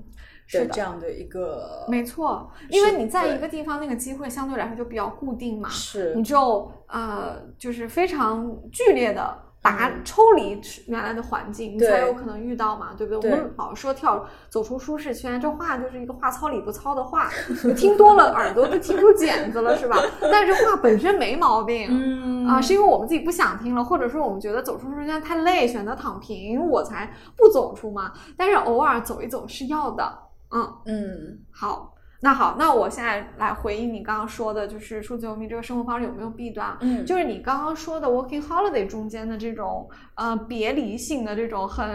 [0.46, 13.30] 是这样的一个，没错，因为你在一个地方那个机会相对来说就比较固定嘛，是你就呃就是非常剧烈的拔、嗯抽离原来的环境，你才有可能遇到嘛，对不对？
[13.30, 17.30] 对我们老说跳走出舒适圈，这话就是一个话糙理不糙的话，
[17.64, 19.96] 你听多了耳朵都听出茧子了，是吧？
[20.20, 21.88] 但是这话本身没毛病。
[21.90, 28.12] 嗯啊，是因为我们自己不想听了，或者说我们觉得走出舒适圈太累，选择躺平，我才不走出嘛。
[28.36, 30.18] 但是偶尔走一走是要的，
[30.54, 30.74] 嗯。
[30.86, 36.76] 嗯好，那好，那我现在来回应你刚刚说的，就是数字游民这个生活方式有没有弊端？
[36.80, 41.86] 嗯，就是你刚刚说的 working holiday 中间的这种呃别离性的这种很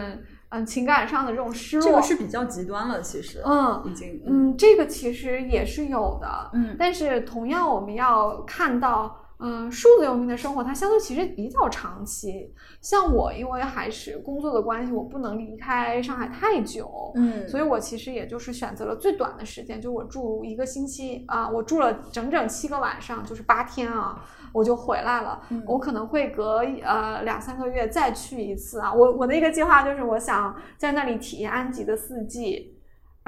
[0.50, 9.16] 嗯、呃情感上的这种失落，这个是比较极端了，其实，嗯已经，嗯，这个其实也是有的，嗯但是同样我们要看到。
[9.42, 12.54] 嗯，数字游民的生活，它相对其实比较长期。
[12.82, 24.22] 像我，因为还是工作的关系，我不能离开上海太久，嗯，所以我其实也就是选择了最短的时间，就我住一个星期啊、我住了整整七个晚上，就是八天啊，
[24.52, 25.42] 我就回来了。
[25.50, 28.94] 嗯我可能会隔呃两三个月再去一次啊。
[28.94, 32.76] 我我的一个计划就是我想在那里体验安吉的四季。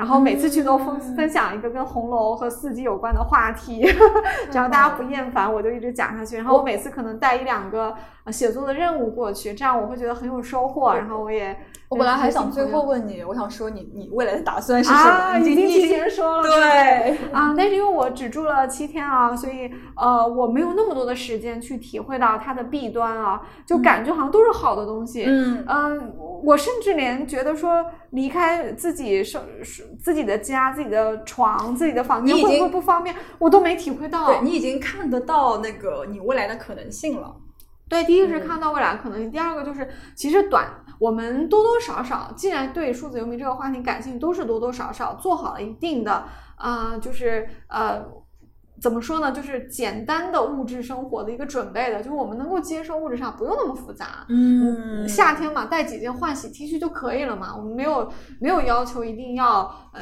[0.02, 3.86] 然后每次去都分嗯分享一个跟红楼和四季有关的话题，
[4.50, 6.38] 只要大家不厌烦，我就一直讲下去。
[6.38, 7.94] 然后我每次可能带一两个
[8.24, 10.96] 呃写作的任务过去，这样我会觉得很有收获。
[10.96, 11.56] 然后我也
[11.92, 15.02] 我本来还想最后问你，我想说你你未来的打算是什么？
[15.02, 25.26] 啊，已已经提前说了，对，啊，但是因为我只住了七天啊，所以呃，我没有那么多的时间去体会到它的弊端啊，就感觉好像都是好的东西。
[25.28, 26.14] 嗯嗯，
[26.46, 29.42] 我甚至连觉得说离开自己生
[30.02, 34.28] 自己的家、自己的床、自己的房间会不会不方便，我都没体会到。
[34.28, 37.36] 对你已经看得到那个你未来的可能性了。
[37.90, 39.86] 对，第一个是嗯看到未来可能性，第二个就是
[40.16, 40.66] 其实短，
[41.02, 46.24] 我们多多少少，既然对数字游民这个话题感兴趣，都是多多少少做好了一定的，
[46.58, 48.22] 呃，就是呃。
[48.82, 49.32] 怎么说呢？
[49.32, 54.26] 就是简单的物质生活的一个准备的，就是我们能够接受物质上不用那么复杂。
[54.28, 57.56] 嗯夏天嘛，带几件换洗 T 恤就可以了嘛。
[57.56, 60.02] 我们没有没有要求一定要呃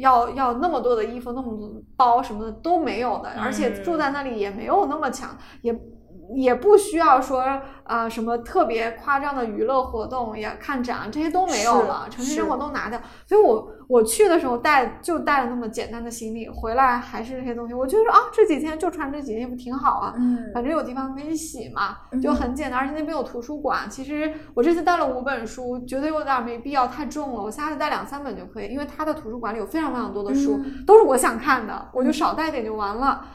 [0.00, 5.72] 要要那么多的衣服，那么多包什么的都没有的，而且住在那里也没有那么强，也
[6.34, 13.00] 也不需要说啊、呃什么特别夸张的娱乐活动呀、看展这些都没有了，城市生活都拿掉。
[13.26, 17.72] 所以我我去的时候带就带了那么简单的行李，回来还是这些东西。
[17.72, 20.14] 我就说啊，这几天就穿这几件衣服挺好啊。
[20.16, 23.88] 嗯反正有地方可以洗嘛，嗯就很简单，而且那边有图书馆。
[23.88, 27.42] 其实我这次带了五本书，觉得有点没必要，太重了。
[27.42, 33.22] 我下次带两三本就可以，因为他的图书馆里有非常非常多的书，嗯都是我想看的，我就少带点就完了。
[33.22, 33.28] 嗯、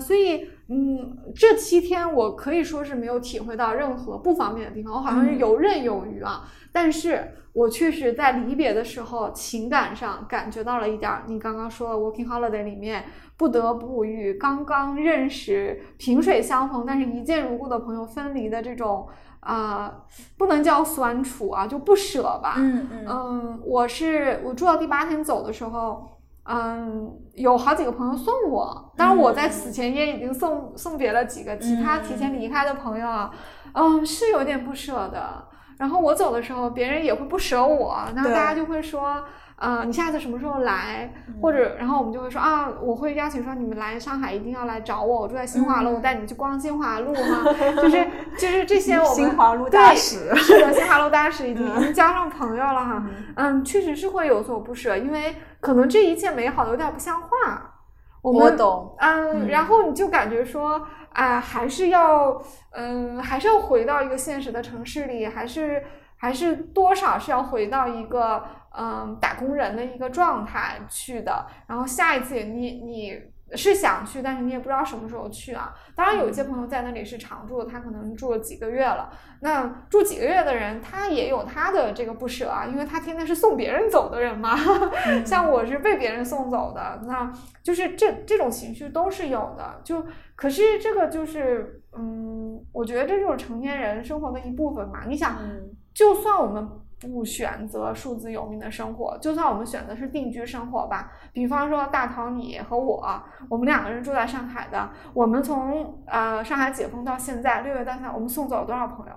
[0.00, 6.48] 所以嗯，这七天我可以说是没有体会到任何不方便的地方，我好像是嗯游刃有余啊。
[6.72, 13.04] 但是我确实在离别的时候，情感上感觉到了一点儿，你刚刚说的 working holiday 里面
[13.36, 19.08] 不得不与刚刚认识、萍水相逢但是一见如故的朋友分离的这种
[19.40, 20.04] 啊、
[20.36, 22.56] 不能叫酸楚啊，就不舍吧。
[22.58, 26.06] 嗯嗯嗯，我是我住到第八天走的时候，
[26.52, 33.30] 嗯，有好几个朋友送我，当然我在此前也已经送送别了几个其他提前离开的朋友啊，
[33.72, 35.46] 嗯，是有点不舍的。
[35.78, 39.24] 然后我走的时候，别人也会不舍我，然后大家就会说，
[39.56, 41.10] 呃，你下次什么时候来？
[41.40, 48.06] 或者，然后我们就会说啊，我会邀请说你们来上海一定要来找我，我住在新华路，嗯我带你们去逛新华路哈， 就是
[48.38, 53.02] 就是这些我们新华路对大使，是的，新华路大使已经 已经交上朋友了哈。
[53.06, 57.28] 嗯嗯，确实是会有所不舍，因为可能这一切美好的有点不像话。
[58.22, 62.42] 我们懂，嗯，然后你就感觉说，啊，还是要，
[62.72, 65.82] 嗯，还是要回到一个现实的城市里，还是
[66.16, 68.44] 还是多少是要回到一个，
[68.76, 71.46] 嗯，打工人的一个状态去的。
[71.66, 73.29] 然后下一次你你。
[73.56, 75.74] 是想去，但是你也不知道什么时候去啊。
[75.94, 79.10] 当然，有一些朋友在那里是常住，他可能住了几个月了。
[79.40, 84.56] 那住几个月的人，他也有他的这个不舍啊，因为他天天是送别人走的人嘛。
[85.26, 87.32] 像我是被别人送走的，那
[87.62, 89.80] 就是这这种情绪都是有的。
[89.82, 90.04] 就
[90.36, 95.04] 可是这个就是，嗯，我觉得这就是成年人生活的一部分嘛。
[95.08, 95.38] 你想，
[95.94, 96.68] 就算我们。
[97.00, 101.10] 不选择数字游民的生活，就算我们选择是定居生活吧。
[101.32, 103.02] 比方说大桃你和我，
[103.48, 109.12] 我们两个人住在上海的，我们从呃上海解封到现在，六月到现在，我们送走了多少朋友？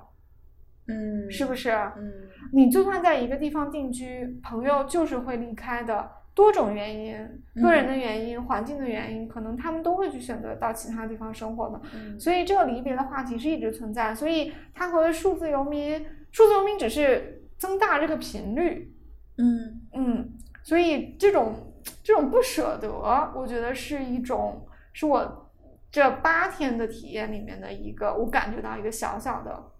[0.87, 1.71] 嗯，是不是？
[1.71, 2.09] 嗯，
[2.53, 7.17] 你就算在一个地方定居，朋友就是会离开的，多种原因，
[7.61, 11.81] 个人的原因、环境的原因，可能他们都会去选择到其他地方生活的。
[12.17, 14.15] 所以这个离别的话题是一直存在。
[14.15, 17.42] 所以它和数字游民，数字游民只是。
[17.63, 18.93] 增大这个频率，
[19.37, 19.81] 嗯。
[19.93, 20.33] 嗯，
[20.63, 22.89] 所以这种这种不舍得，
[23.33, 25.49] 我觉得是一种是我
[25.89, 29.71] 这八天的体验里面的一个，我感觉到一个小小的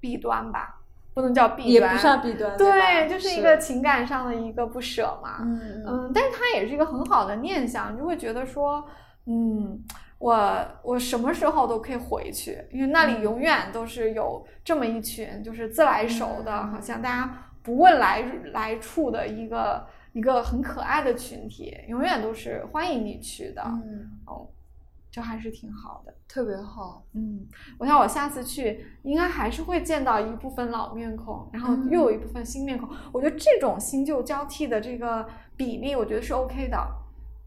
[0.00, 0.80] 弊端吧，
[1.12, 5.84] 不能叫弊端，也不算弊端，对，就是一个情感上的一个不舍嘛，嗯。
[5.86, 8.82] 嗯，但是它也是一个很好的念想，你就会觉得说，
[9.26, 9.84] 嗯。
[10.24, 18.22] 我我什么时候都可以回去，因为那里永远都是有这么一群就是自来熟的，好像大家不问来
[18.54, 23.62] 来处的一个一个很可爱的群体，永远都是欢迎你去的。
[23.66, 24.48] 嗯，哦，
[25.10, 27.04] 这还是挺好的，特别好。
[27.12, 27.46] 嗯，
[27.76, 32.88] 我想我下次去应该还是会见到一部分老面孔，然后又有一部分新面孔。
[33.12, 37.03] 我觉得这种新旧交替的这个比例，我觉得是 OK 的。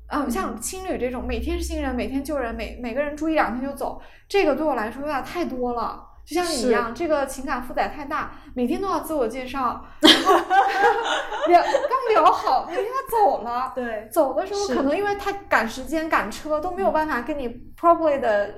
[0.10, 6.04] 嗯，像青旅这种每天是新人，每天旧人，每每个人住一两天就走，这个对我来说有点太多了。
[6.26, 17.48] 就像你一样，这个情感负载太大，每天都要自我介绍， 聊刚聊好，明天他走了，对，走的时候可能因为他赶时间赶车都没有办法跟你
[17.80, 18.50] properly 的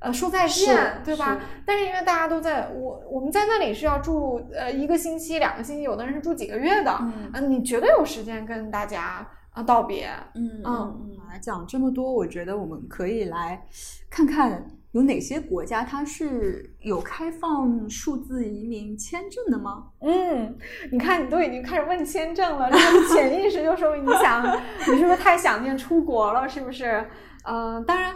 [0.00, 1.38] 呃说再见，对吧？
[1.66, 6.98] 但是因为大家都在我我们在那里是要住呃一个星期、两个星期，有的人是住几个月的，
[7.34, 9.26] 嗯，你绝对有时间跟大家。
[9.60, 13.62] 啊，道别，嗯嗯，来讲这么多，我觉得我们可以来
[14.08, 19.88] 看看有哪些国家它是有开放数字移民签证的吗？
[20.00, 20.56] 嗯，
[20.90, 24.42] 你看你都已经开始问签证了，这个潜意识就说明你想，
[24.88, 26.48] 你是不是太想念出国了？
[26.48, 27.06] 是不是？
[27.44, 28.14] 嗯，当然。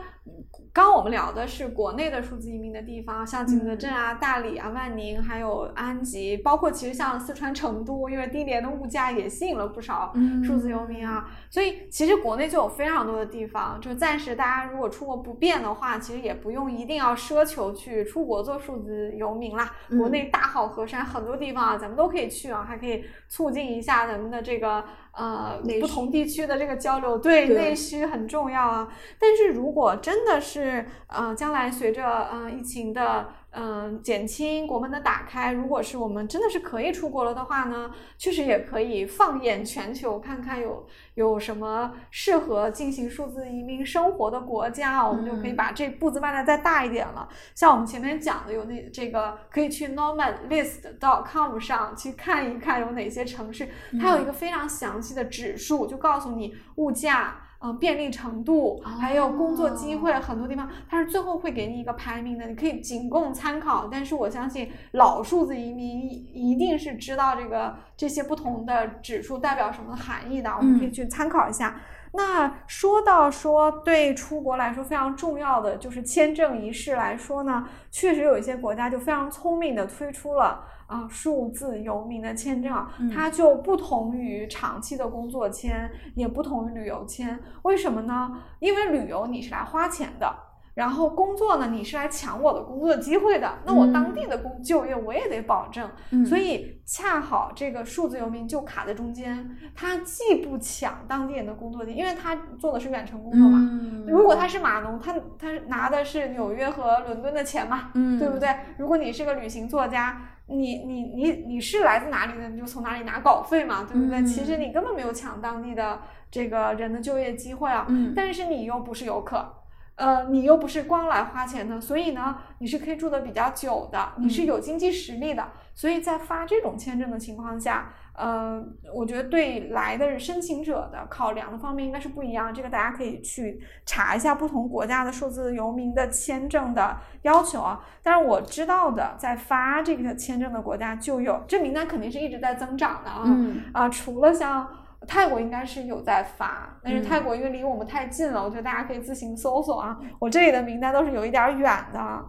[0.74, 10.12] 刚我们聊的是国内的数字移民的地方，像景德镇啊、大理啊、万宁，还有安吉，包括其实像四川成都，因为低廉的物价也吸引了不少
[10.44, 11.30] 数字游民啊。
[11.48, 19.72] 所以其实国内就有非常多的地方，就暂时大家如果出国不便的话，其实也不用一定要奢求去出国做数字游民啦。
[19.96, 24.84] 国内大好河山，很多地方啊，咱们都可以去啊，还可以促进一下咱们的这个。
[25.16, 28.88] 呃，不同地区的这个交流，对内需很重要啊。
[29.18, 33.28] 但是如果真的是呃，将来随着呃疫情的。
[33.57, 37.88] 嗯，减轻国门的打开，如果是我们真的是可以出国了的话呢，
[38.18, 40.84] 确实也可以放眼全球，看看有
[41.14, 47.28] 有什么适合进行数字移民生活的国家，我们就可以把这步子迈得再大一点了。
[47.55, 53.68] 像我们前面讲的，有那这个可以去 nomadlist.com 上去看一看有哪些城市，
[54.00, 57.40] 它有一个非常详细的指数，就告诉你物价。
[57.64, 63.88] 嗯，便利程度，还有工作机会，很多地方它是最后会给你一个排名的，你可以仅供参考。
[63.90, 66.02] 但是我相信老数字移民
[66.34, 71.80] 一定是知道这个这些不同的指数代表什么含义的，我们可以去参考一下。
[72.12, 80.64] 那说到说对出国来说非常重要的就是签证仪式来说呢，确实有一些国家就非常聪明的推出了。
[80.87, 87.39] 啊，数字游民的签证，它就不同于长期的工作签，也不同于旅游签。
[87.62, 88.30] 为什么呢？
[88.59, 90.35] 因为旅游你是来花钱的，
[90.74, 93.61] 然后工作呢，你是来抢我的工作机会的。
[93.64, 95.89] 那我当地的工就业我也得保证，
[96.26, 103.80] 所以恰好这个数字游民就卡在中间，他既不抢当地人的工作机因为他做的是远程工作嘛。
[104.07, 108.55] 如果他是码农，他他拿的是纽约和伦敦的钱嘛，对不对？
[108.76, 110.20] 如果你是个旅行作家。
[110.47, 114.22] 你你你你是来自哪里的，你就从哪里拿稿费嘛，对不对？
[114.24, 117.86] 其实你根本没有抢当地的这个人的就业机会啊。
[118.14, 119.62] 但是你又不是游客，
[119.97, 127.92] 呃，你又不是光来花钱的，所以呢，你是可以住的比较久的，你是有经济实力的，所以在发这种签证的情况下。
[128.16, 137.84] 呃，我觉得对来的申请者的考量的方面应该是不一样，这个大家可以去查一下不同国家的数字游民的签证的要求啊。
[138.04, 143.22] 但是我知道的，在发这个签证的国家就有，这名单肯定是一直在增长的啊。
[143.26, 144.68] 嗯啊，除了像
[145.08, 149.98] 泰国应该是有在发，但是泰国因为离我们太近了，我觉得大家可以自行搜索啊。
[150.20, 152.24] 我这里的名单都是有一点远的，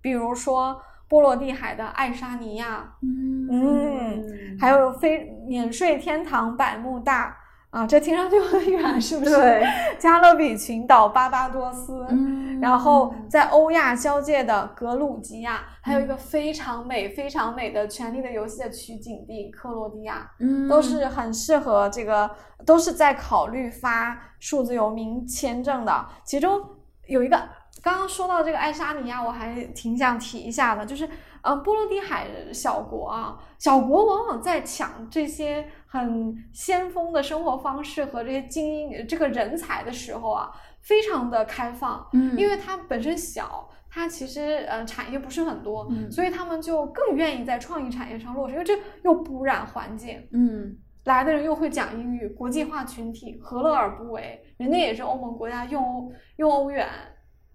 [0.00, 0.80] 比如说。
[1.08, 4.24] 波罗的海的爱沙尼亚，嗯，
[4.58, 7.36] 还有非免税天堂百慕大
[7.70, 9.36] 啊，这听上去很远，是不是？
[9.36, 9.64] 对，
[9.98, 22.28] 加勒比群岛巴巴多斯，嗯，然后在欧亚交界的格鲁吉亚，还有一个非常美、非常美的《权力的游戏》的取景地克罗地亚，嗯，都是很适合这个，
[22.64, 26.60] 都是在考虑发数字游民签证的，其中
[27.06, 27.40] 有一个。
[27.86, 31.08] 刚刚说到这个爱沙尼亚，我还挺想提一下的，就是，
[31.40, 54.42] 呃，波罗的海小国啊，小国往往在抢这些很先锋的生活方式和这些精英这个人才的时候啊，非常的开放，嗯，因为它本身小，它其实呃产业不是很多，嗯，所以他们就更愿意在创意产业上落实，因为这又不污染环境，嗯，来的人又会讲英语，国际化群体何乐而不为？
[54.56, 56.88] 人家也是欧盟国家，用欧用欧元。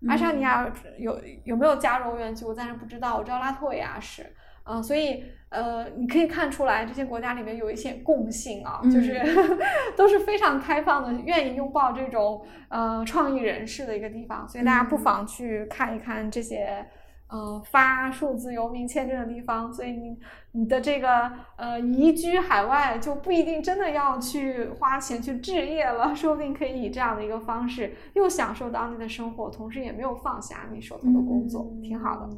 [0.08, 2.46] 爱沙尼亚有有没有加入欧元区？
[2.46, 3.18] 我暂时不知道。
[3.18, 4.26] 我知道拉脱维亚是，
[4.64, 9.22] 嗯，所以呃，你可以看出来这些国家里面有一些共性啊，就是
[9.96, 14.48] 都是非常开放的，愿意拥抱这种呃创意人士的一个地方。
[14.48, 16.86] 所以大家不妨去看一看这些。
[17.32, 20.18] 呃，发数字游民签证的地方，所以你
[20.52, 32.30] 你的这个呃移居海外就不一定真的要去花钱去置业了， 说不定可以以这样的一个方式，又享受当地的生活，同时也没有放下你手头的工作，挺好的。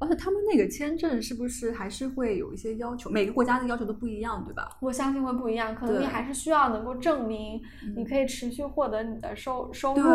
[0.00, 3.10] 而且他们那个签证是不是还是会有一些要求？
[3.10, 4.76] 每个国家的要求都不一样，对吧？
[4.80, 7.60] 我相信会不一样，可能你还是需要能够证明
[7.94, 10.10] 你可以持续获得你的收收入，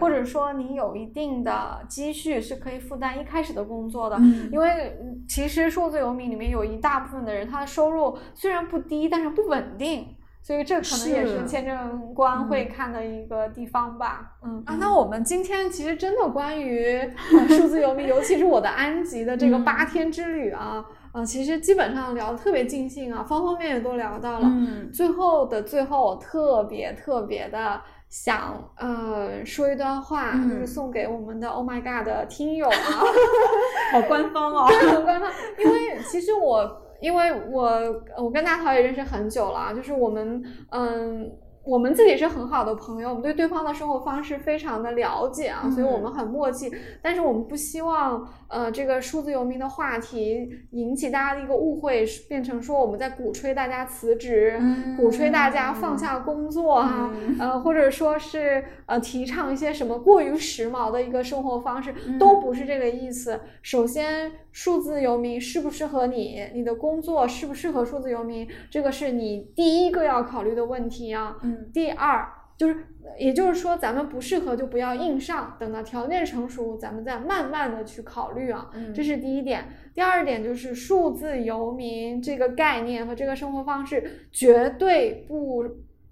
[0.00, 4.18] 或者说你有一定的积蓄是可以负担一开始的工作的。
[4.50, 4.98] 因为
[5.28, 10.08] 其实数字游民里面有一大部分的人，他的收入虽然不低，但是不稳定。
[10.42, 14.32] 所以这可能也是签证官会看的一个地方吧。
[14.42, 17.00] 嗯啊，那我们今天其实真的关于
[17.48, 24.46] 数字游民， 尤其是我的安吉的这个八天之旅啊，呃，其实基本上聊的特别尽兴啊，方方面面都聊到了。
[24.48, 32.74] 嗯，最后的最后，我特别特别的想呃说一段话，就是送给我们的 Oh My God 的听友啊，
[33.94, 36.81] 好官方哦， 很官方，因为其实我。
[37.02, 37.70] 因为我
[38.16, 41.30] 我跟大桃也认识很久了，就是我们嗯。
[41.64, 46.68] 我们自己是很好的朋友，我们对对方的生活方式非常的了解啊，所以我们很默契。
[47.00, 54.60] 但是我们不希望，呃，这个数字游民的话题引起大家的一个误会，变成说我们在鼓吹大家辞职，
[54.94, 63.40] 鼓吹大家放下工作啊，呃，或者说是呃提倡一些什么过于时髦的一个生活方式，都不是这个意思。
[63.62, 71.38] 首先，数字游民适不适合你，你的工作适不适合数字游民，这个是你第一个要考虑的问题啊。
[71.72, 72.28] 第二
[72.62, 72.76] 就是，
[73.18, 78.70] 也就是说，咱们不适合就不要硬上，等到条件成熟，咱们再慢慢的去考虑啊。
[78.94, 79.64] 这是第一点。
[79.92, 85.64] 第二点就是，数字游民这个概念和这个生活方式绝对不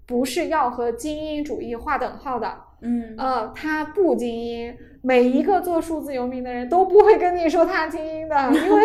[0.05, 2.53] 不是要和精英主义划等号的。
[2.81, 8.83] 嗯，呃，他不精英，每一个做数字游民的人都不会跟你说他精英的，因为。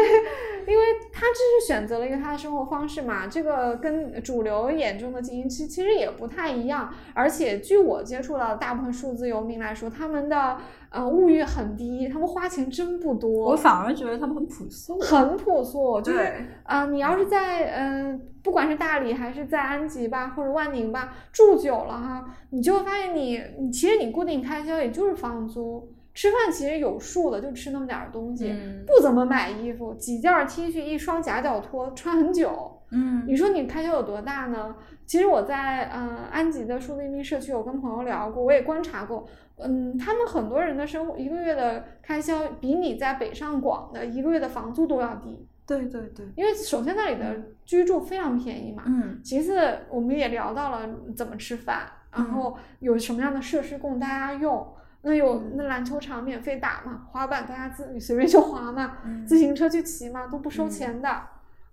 [0.66, 6.92] 因为他这是选择了一个他的生活方式嘛，这个跟主流眼中的精英其其实也不太一样。
[7.14, 10.56] 而且据我接触到的大部分数字游民来说，他们的
[10.90, 13.50] 呃物欲很低，他们花钱真不多。
[13.50, 16.00] 我反而觉得他们很朴素，很朴素。
[16.00, 16.32] 就是
[16.64, 25.92] 啊，你要是在嗯，不管是大理还是在安吉吧，或者万宁吧住久了哈，你就会发现你你其实你固定开销也就是房租。
[26.16, 28.50] 吃饭其实有数的，就吃那么点儿东西，
[28.86, 32.72] 不怎么买衣服，几件 T 恤，一双夹脚拖，穿很久。
[32.90, 34.74] 嗯，你说你开销有多大呢？
[35.04, 45.46] 其实我在呃安吉的数字移民社区，有跟朋友聊过，我也观察过，嗯，他们很多人的生活一个月的开销比你在北上广的一个月的房租都要低。
[45.66, 47.36] 对对对，因为首先那里的
[47.66, 48.84] 居住非常便宜嘛。
[48.86, 49.20] 嗯。
[49.22, 54.66] 其次，我们也聊到了怎么吃饭，然后有什么样的设施供大家用。
[55.07, 57.07] 那有那篮球场免费打嘛？
[57.12, 58.98] 滑板大家自己随便就滑嘛？
[59.24, 60.26] 自行车去骑嘛？
[60.26, 61.22] 都不收钱的。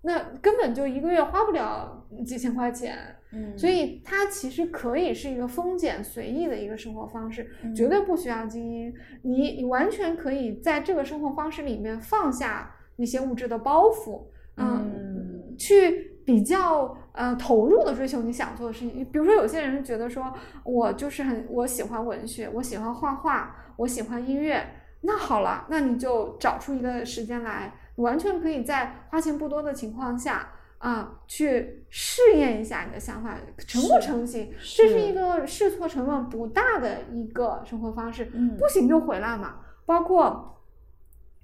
[0.02, 2.96] 那根本就一个月花不了几千块钱。
[3.32, 8.94] 嗯所以它其实可以是一个丰俭随意的一个生活方式，嗯绝对不需要精英。
[9.22, 14.22] 你你完全可以在这个生活方式里面放下那些物质的包袱，
[14.56, 19.04] 嗯去比较呃投入的追求你想做的事情。
[19.12, 20.32] 比如说，有些人觉得说，
[20.64, 24.66] 我就是很我喜欢文学，我喜欢画画，我喜欢音乐。
[25.02, 30.48] 那好了，那你就找出一个时间来，完全可以在花钱不多的情况下
[30.78, 34.50] 啊，去试验一下你的想法成不成型。
[34.58, 38.30] 这是是一个试错成本不大的一个生活方式。
[38.32, 39.56] 嗯不行就回来嘛。
[39.86, 40.53] 包括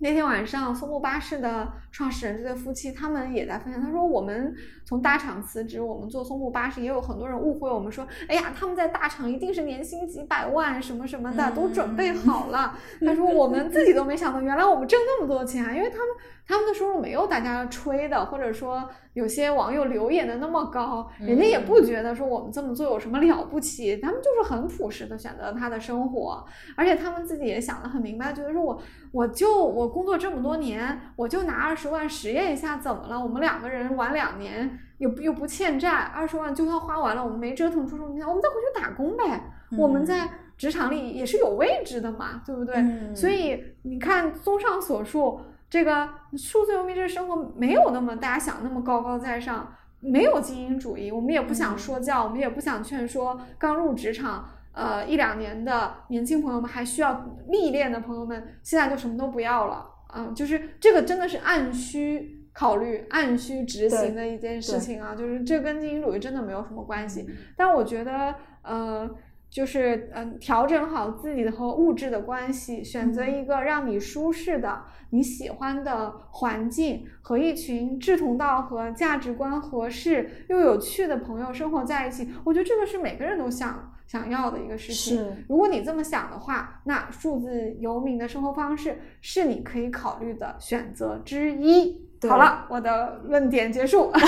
[0.03, 12.75] 那天晚上，松木巴士的创始人这对夫妻，他们也在分享，他说我们从大厂辞职，我们做松木巴士，也有很多人误会我们说，哎呀，他们在大厂一定是年薪几百万什么什么的，都准备好了。
[13.05, 16.07] 他说我们自己都没想到，原来我们挣那么多钱啊，因为他们
[16.51, 26.45] 他们的收入没有大家吹的，或者说有些网友留言的那么高，人家也不觉得说我们这么做有什么了不起，他们就是很朴实的选择他的生活，
[26.77, 28.83] 而且他们自己也想得很明白，觉得说我
[29.13, 33.17] 我就我工作这么多年，我就拿二十万实验一下怎么了？
[33.17, 39.53] 我们两个人玩两年又不又不欠债，二十万就算花完了，我们没折腾出什么钱，我们再回去打工呗。
[39.79, 40.29] 我们在
[40.59, 42.75] 职场里也是有位置的嘛，对不对？
[42.75, 45.41] 嗯所以你看，综上所述，
[45.71, 46.07] 这个
[46.37, 54.51] 数字游民这生活没有那么大家想那么高高在上，没有精英主义，我们也不想说教，我们也不想劝说刚入职场。
[54.73, 59.85] 呃，一两年的年轻朋友们还需要历练的朋友们，现在就什么都不要了。
[60.15, 67.29] 嗯，就是这个真的是按需考虑、按需执行的一件事情啊，就是这跟精英主义真的没有什么关系。
[67.57, 68.33] 但我觉得，
[68.63, 69.11] 呃，
[69.51, 85.19] 就是嗯、调整好自己的和物质的关系，选择一个让你舒适的、你喜欢的环境，和一群志同道合、价值观合适又有趣的朋友生活在一起，我觉得这个是每个人都想想要的一个事情。
[85.19, 92.09] 是如果你这么想的话，那数字游民的生活方式是你可以考虑的选择之一。
[92.29, 94.13] 好了，我的论点结束。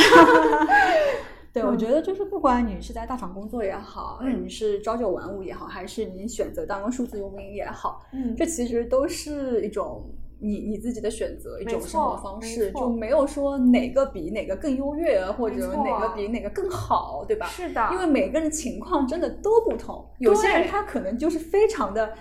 [1.52, 10.10] 对，我嗯觉得就是不管你是在大厂工作也好，嗯你是朝九晚五也好，还是你选择当个数字游民也好，嗯这其实都是一种
[10.40, 17.46] 你你自己的选择，一种生活方式，错就没有说哪个比哪个更优越，或者哪个比哪个更好，对吧？
[17.46, 22.12] 是的，因为每个人情况真的都不同，有些人他可能就是非常的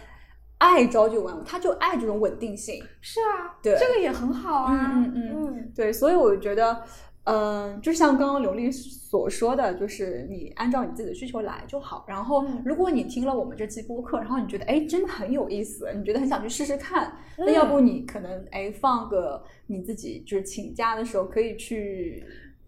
[0.60, 2.84] 爱朝九晚五，他就爱这种稳定性。
[3.00, 4.92] 是啊，对这个也很好啊。
[4.94, 6.84] 嗯嗯嗯对，所以我觉得，
[7.26, 12.04] 嗯、就像刚刚刘丽所说的，就是你按照你自己的需求来就好。
[12.08, 22.26] 然后嗯，如果你听了我们这期播客，然后你觉得哎真的很有意思，你觉得很想去试试看，那嗯要不你可能哎放个你自己就是请假的时候可以去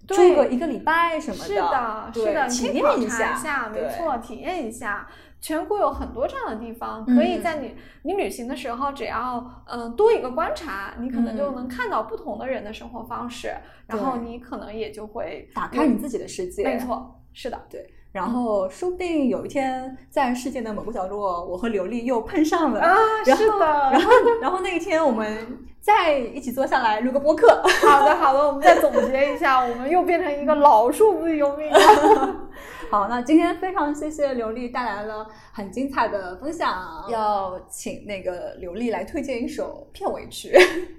[0.08, 5.08] 住个一个礼拜什么的是的，是的，体验一察下，没错，体验一下。
[5.44, 13.54] 全国有很多这样的地方，嗯可以在你、你旅行的时候，只要嗯、呃多一个观察，你可能就嗯能看到不同的人的生活方式，
[13.86, 16.64] 然后你可能也就会打开你自己的世界。
[16.64, 22.96] 没错，是的，对然后说不定有一天在世界的某个角落，我和刘丽又碰上了啊
[23.26, 23.60] 是的
[23.92, 24.12] 然后
[24.42, 27.62] 然后那一天我们再一起坐下来录个播客。
[27.82, 32.40] 好的，好的，我们再总结一下，我们又变成一个老数字游民了。
[32.90, 40.56] 好，那今天非常谢谢刘丽带来了很精彩的分享，要请那个刘丽来推荐一首片尾曲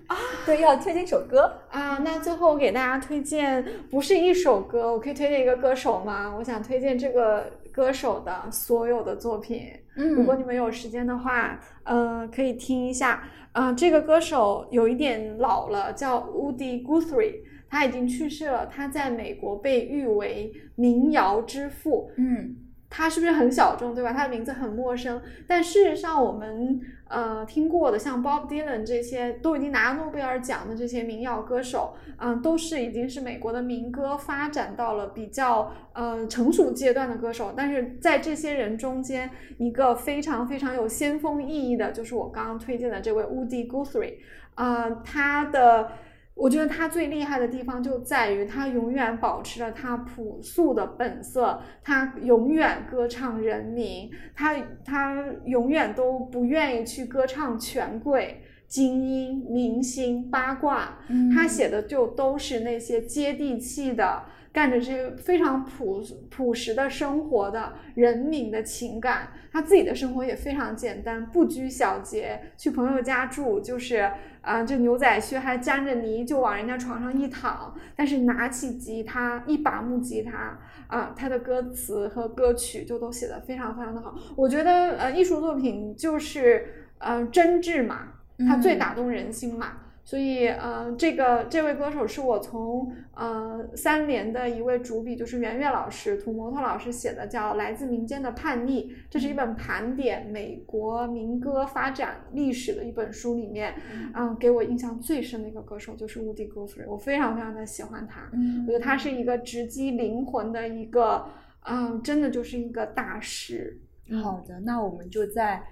[0.09, 1.53] 啊， 对，要推荐一首歌。
[1.71, 6.35] 啊，那最后我给大家推荐不是一首歌，我可以推荐一个歌手吗？
[6.37, 9.71] 我想推荐这个歌手的所有的作品。
[9.97, 13.23] 嗯如果你们有时间的话，呃，可以听一下。
[13.53, 17.37] 呃，这个歌手有一点老了，叫 Woody Guthrie，
[17.75, 18.67] 他已经去世了。
[18.67, 22.11] 他在美国被誉为民谣之父。
[22.17, 22.57] 嗯
[22.97, 24.13] 他是不是很小众，对吧？
[24.13, 37.53] 他的名字很陌生，但事实上我们呃听过的，像 Bob Dylan 这些都已经拿诺贝尔奖的这些民谣歌手，嗯、都是已经是美国的民歌发展到了比较呃成熟阶段的歌手。
[37.57, 39.29] 但是在这些人中间，
[39.59, 44.15] 一个非常非常有先锋意义的，就是我刚刚推荐的这位 Woody Guthrie，
[44.55, 45.91] 呃，他的。
[46.35, 54.55] 我觉得他最厉害的地方就在于他永远保持了他朴素的本色，他永远歌唱人民，他
[54.85, 61.31] 他永远都不愿意去歌唱权贵、精英、明星、八卦，嗯。
[61.31, 64.25] 他写的就都是那些接地气的、
[64.55, 66.01] 干着这个非常朴
[66.31, 69.31] 朴实的生活的人民的情感。
[69.53, 72.41] 他自己的生活也非常简单，不拘小节。
[72.57, 74.09] 去朋友家住，就是
[74.41, 77.75] 啊，这牛仔靴还沾着泥，就往人家床上一躺。
[77.97, 80.57] 但是拿起吉他，一把木吉他
[80.87, 84.15] 啊，他的歌词和歌曲就都写的非常非常的好。
[84.37, 88.09] 我觉得呃，艺术作品就是呃真挚嘛，
[88.49, 89.81] 它最打动人心嘛。
[90.07, 103.35] 所以，呃，这个这位歌手是我从呃三联的一位主笔，就是圆月老师、土摩托老师写的，叫《来自民间的叛逆》，这是一本盘点美国民歌发展历史的一本书。
[103.35, 103.75] 里面，
[104.15, 108.31] 嗯，给我印象最深的一个歌手就是 Woody Guthrie，我非常非常的喜欢他。
[108.67, 111.27] 我觉得他是一个直击灵魂的一个，
[111.67, 113.81] 嗯，真的就是一个大师。
[114.23, 115.63] 好的，那我们就在。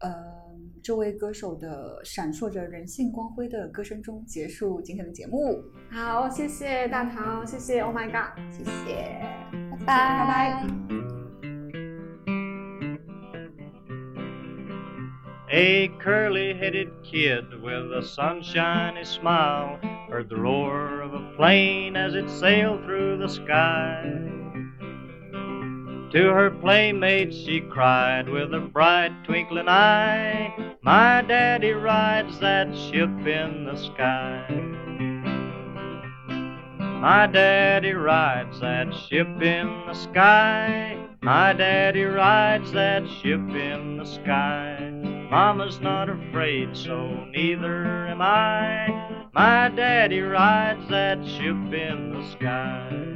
[0.00, 0.37] 呃，
[0.82, 5.62] 这位歌手的闪烁着人性光辉的歌声中结束今天的节目。
[5.90, 9.20] 好，谢谢大唐，谢谢 Oh my God，谢谢，
[9.84, 10.66] 拜拜拜拜。
[15.50, 19.78] A curly-headed kid with a sunshiny smile
[20.10, 24.04] heard the roar of a plane as it sailed through the sky.
[26.12, 33.10] To her playmates she cried with a bright twinkling eye, My daddy rides that ship
[33.26, 34.46] in the sky.
[36.78, 40.98] My daddy rides that ship in the sky.
[41.20, 44.90] My daddy rides that ship in the sky.
[45.30, 49.28] Mama's not afraid, so neither am I.
[49.34, 53.07] My daddy rides that ship in the sky.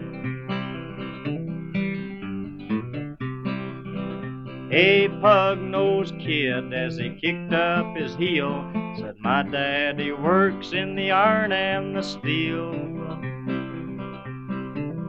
[4.74, 8.66] A pug-nosed kid, as he kicked up his heel,
[8.98, 12.72] said, My daddy works in the iron and the steel.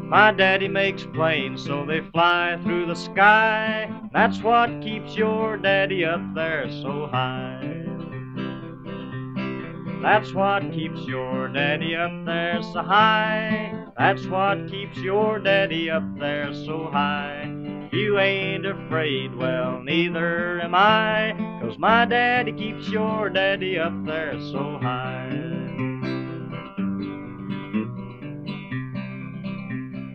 [0.04, 3.90] My daddy makes planes so they fly through the sky.
[4.12, 7.86] That's what keeps your daddy up there so high.
[10.02, 13.88] That's what keeps your daddy up there so high.
[13.98, 17.63] That's what keeps your daddy up there so high.
[17.94, 24.34] You ain't afraid, well, neither am I, 'cause my daddy keeps your daddy up there
[24.40, 25.30] so high.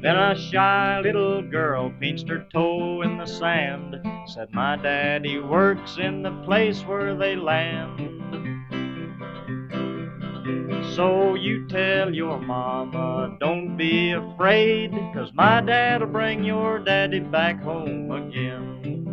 [0.03, 5.99] Then a shy little girl pinched her toe in the sand, said, My daddy works
[5.99, 8.18] in the place where they land.
[10.95, 17.63] So you tell your mama, don't be afraid, cause my dad'll bring your daddy back
[17.63, 19.05] home again.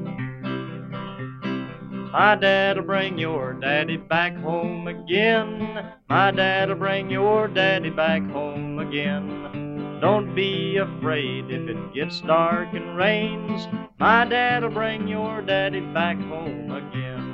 [2.11, 5.93] My dad'll bring your daddy back home again.
[6.07, 9.99] My dad'll bring your daddy back home again.
[9.99, 13.67] Don't be afraid if it gets dark and rains.
[13.99, 17.24] My dad'll bring your daddy back home again.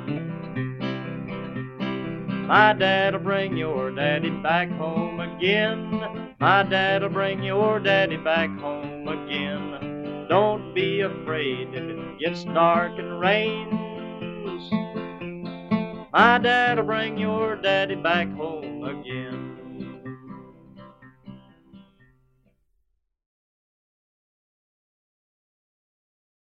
[2.46, 6.34] My dad'll bring your daddy back home again.
[6.40, 10.26] My dad'll bring your daddy back home again.
[10.28, 14.70] Don't be afraid if it gets dark and rains.
[16.12, 19.41] My dad'll bring your daddy back home again.